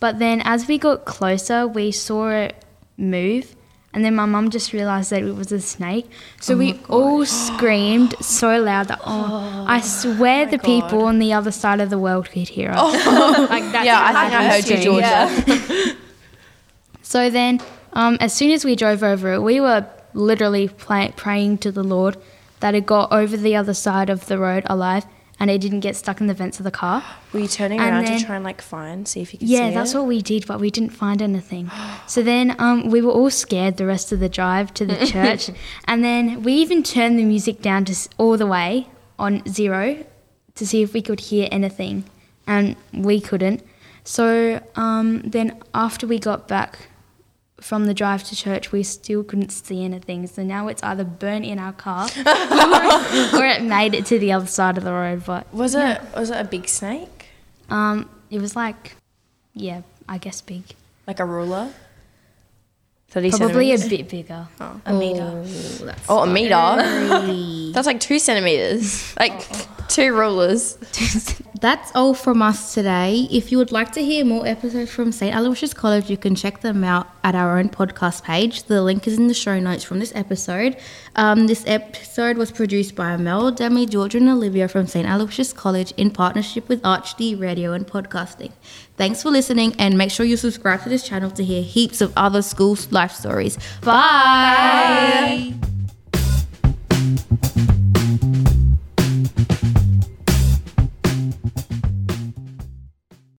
But 0.00 0.18
then 0.18 0.40
as 0.44 0.66
we 0.66 0.78
got 0.78 1.04
closer, 1.04 1.66
we 1.66 1.92
saw 1.92 2.30
it 2.30 2.56
move. 2.96 3.54
And 3.94 4.02
then 4.04 4.14
my 4.14 4.24
mum 4.24 4.48
just 4.48 4.72
realised 4.72 5.10
that 5.10 5.22
it 5.22 5.36
was 5.36 5.52
a 5.52 5.60
snake. 5.60 6.10
So 6.40 6.56
we 6.56 6.80
all 6.88 7.26
screamed 7.26 8.14
so 8.20 8.58
loud 8.58 8.88
that, 8.88 9.00
oh, 9.04 9.66
I 9.68 9.80
swear 9.80 10.46
the 10.46 10.58
people 10.58 11.02
on 11.04 11.18
the 11.18 11.34
other 11.34 11.52
side 11.52 11.78
of 11.78 11.90
the 11.90 11.98
world 11.98 12.30
could 12.30 12.48
hear 12.48 12.70
us. 12.70 12.94
like 13.50 13.70
that's 13.70 13.84
yeah, 13.84 14.00
I 14.02 14.28
think 14.28 14.34
I 14.34 14.48
heard 14.48 14.68
you. 14.68 14.82
Georgia. 14.82 15.96
So 17.12 17.28
then, 17.28 17.60
um, 17.92 18.16
as 18.20 18.32
soon 18.32 18.52
as 18.52 18.64
we 18.64 18.74
drove 18.74 19.02
over 19.02 19.34
it, 19.34 19.40
we 19.40 19.60
were 19.60 19.84
literally 20.14 20.68
play- 20.68 21.12
praying 21.14 21.58
to 21.58 21.70
the 21.70 21.82
Lord 21.84 22.16
that 22.60 22.74
it 22.74 22.86
got 22.86 23.12
over 23.12 23.36
the 23.36 23.54
other 23.54 23.74
side 23.74 24.08
of 24.08 24.26
the 24.28 24.38
road 24.38 24.64
alive 24.66 25.04
and 25.42 25.50
it 25.50 25.60
didn't 25.60 25.80
get 25.80 25.96
stuck 25.96 26.20
in 26.20 26.28
the 26.28 26.34
vents 26.34 26.60
of 26.60 26.64
the 26.64 26.70
car. 26.70 27.02
Were 27.32 27.40
you 27.40 27.48
turning 27.48 27.80
And 27.80 27.90
around 27.90 28.04
then- 28.06 28.20
to 28.20 28.24
try 28.24 28.36
and 28.36 28.44
like 28.44 28.62
find, 28.62 29.08
see 29.08 29.20
if 29.22 29.32
you 29.32 29.40
could 29.40 29.48
Yeah, 29.48 29.70
that's 29.72 29.92
it? 29.92 29.98
what 29.98 30.06
we 30.06 30.22
did, 30.22 30.46
but 30.46 30.60
we 30.60 30.70
didn't 30.70 30.90
find 30.90 31.20
anything. 31.20 31.68
So 32.06 32.22
then 32.22 32.54
um, 32.60 32.90
we 32.90 33.02
were 33.02 33.10
all 33.10 33.28
scared 33.30 33.76
the 33.76 33.84
rest 33.86 34.12
of 34.12 34.20
the 34.20 34.28
drive 34.28 34.72
to 34.74 34.86
the 34.86 35.04
church. 35.14 35.50
and 35.86 36.04
then 36.04 36.44
we 36.44 36.52
even 36.54 36.84
turned 36.84 37.18
the 37.18 37.24
music 37.24 37.60
down 37.60 37.84
to 37.86 37.94
all 38.18 38.36
the 38.36 38.46
way 38.46 38.86
on 39.18 39.42
zero 39.48 40.04
to 40.54 40.66
see 40.66 40.80
if 40.82 40.92
we 40.94 41.02
could 41.02 41.18
hear 41.18 41.48
anything. 41.50 42.04
And 42.46 42.76
we 42.92 43.20
couldn't. 43.20 43.62
So 44.04 44.60
um, 44.76 45.22
then 45.22 45.60
after 45.74 46.06
we 46.06 46.20
got 46.20 46.46
back 46.46 46.86
from 47.62 47.86
the 47.86 47.94
drive 47.94 48.24
to 48.24 48.36
church, 48.36 48.72
we 48.72 48.82
still 48.82 49.22
couldn't 49.24 49.50
see 49.50 49.84
anything. 49.84 50.26
So 50.26 50.42
now 50.42 50.68
it's 50.68 50.82
either 50.82 51.04
burnt 51.04 51.44
in 51.46 51.58
our 51.58 51.72
car 51.72 52.06
or, 52.06 53.38
or 53.40 53.46
it 53.46 53.62
made 53.62 53.94
it 53.94 54.04
to 54.06 54.18
the 54.18 54.32
other 54.32 54.46
side 54.46 54.76
of 54.78 54.84
the 54.84 54.92
road. 54.92 55.22
But 55.24 55.52
Was 55.54 55.74
it 55.74 56.00
was 56.16 56.30
it 56.30 56.38
a 56.40 56.44
big 56.44 56.68
snake? 56.68 57.26
um, 57.70 58.08
it 58.30 58.40
was 58.40 58.56
like, 58.56 58.96
yeah, 59.54 59.82
I 60.08 60.18
guess 60.18 60.40
big. 60.40 60.64
Like 61.06 61.20
a 61.20 61.24
ruler? 61.24 61.70
30 63.08 63.30
Probably 63.32 63.72
a 63.74 63.78
bit 63.78 64.08
bigger. 64.08 64.48
Oh. 64.60 64.80
a 64.86 64.92
meter. 64.94 65.42
that's 65.84 66.06
Oh, 66.08 66.20
a 66.22 66.26
meter. 66.26 66.54
That's 67.72 67.86
like 67.86 68.00
two 68.00 68.18
centimeters. 68.18 69.14
Like 69.18 69.46
two 69.88 70.14
rulers. 70.14 70.78
That's 71.60 71.92
all 71.94 72.12
from 72.12 72.42
us 72.42 72.74
today. 72.74 73.28
If 73.30 73.52
you 73.52 73.58
would 73.58 73.70
like 73.70 73.92
to 73.92 74.02
hear 74.02 74.24
more 74.24 74.44
episodes 74.44 74.90
from 74.90 75.12
St. 75.12 75.32
Aloysius 75.32 75.72
College, 75.72 76.10
you 76.10 76.16
can 76.16 76.34
check 76.34 76.60
them 76.60 76.82
out 76.82 77.06
at 77.22 77.36
our 77.36 77.56
own 77.56 77.68
podcast 77.68 78.24
page. 78.24 78.64
The 78.64 78.82
link 78.82 79.06
is 79.06 79.16
in 79.16 79.28
the 79.28 79.34
show 79.34 79.60
notes 79.60 79.84
from 79.84 80.00
this 80.00 80.12
episode. 80.16 80.76
Um, 81.14 81.46
this 81.46 81.62
episode 81.68 82.36
was 82.36 82.50
produced 82.50 82.96
by 82.96 83.12
Amel, 83.12 83.52
Demi, 83.52 83.86
Georgia, 83.86 84.18
and 84.18 84.28
Olivia 84.28 84.66
from 84.66 84.88
St. 84.88 85.06
Aloysius 85.06 85.52
College 85.52 85.92
in 85.96 86.10
partnership 86.10 86.68
with 86.68 86.82
ArchD 86.82 87.38
Radio 87.40 87.72
and 87.72 87.86
Podcasting. 87.86 88.50
Thanks 88.96 89.22
for 89.22 89.30
listening, 89.30 89.76
and 89.78 89.96
make 89.96 90.10
sure 90.10 90.26
you 90.26 90.36
subscribe 90.36 90.82
to 90.82 90.88
this 90.88 91.06
channel 91.06 91.30
to 91.30 91.44
hear 91.44 91.62
heaps 91.62 92.00
of 92.00 92.12
other 92.16 92.42
school 92.42 92.76
life 92.90 93.12
stories. 93.12 93.56
Bye. 93.82 95.54